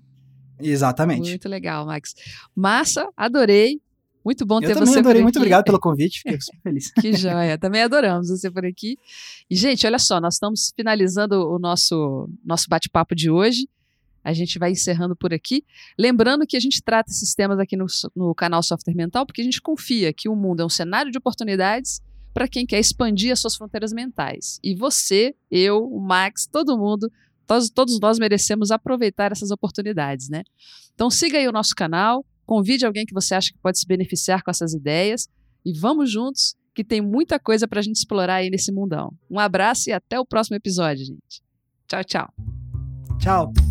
[0.61, 1.29] Exatamente.
[1.29, 2.15] Muito legal, Max.
[2.55, 3.81] Massa, adorei.
[4.25, 6.93] Muito bom ter eu também você adorei, por muito obrigado pelo convite, fiquei super feliz.
[6.93, 8.99] que joia, também adoramos você por aqui.
[9.49, 13.69] E, gente, olha só, nós estamos finalizando o nosso, nosso bate-papo de hoje.
[14.23, 15.65] A gente vai encerrando por aqui.
[15.99, 19.45] Lembrando que a gente trata esses temas aqui no, no canal Software Mental, porque a
[19.45, 22.03] gente confia que o mundo é um cenário de oportunidades
[22.33, 24.61] para quem quer expandir as suas fronteiras mentais.
[24.63, 27.11] E você, eu, o Max, todo mundo,
[27.47, 30.43] todos, todos nós merecemos aproveitar essas oportunidades, né?
[30.95, 34.43] Então siga aí o nosso canal, Convide alguém que você acha que pode se beneficiar
[34.43, 35.29] com essas ideias
[35.65, 39.13] e vamos juntos, que tem muita coisa para a gente explorar aí nesse mundão.
[39.31, 41.45] Um abraço e até o próximo episódio, gente.
[41.87, 42.35] Tchau, tchau.
[43.21, 43.70] Tchau.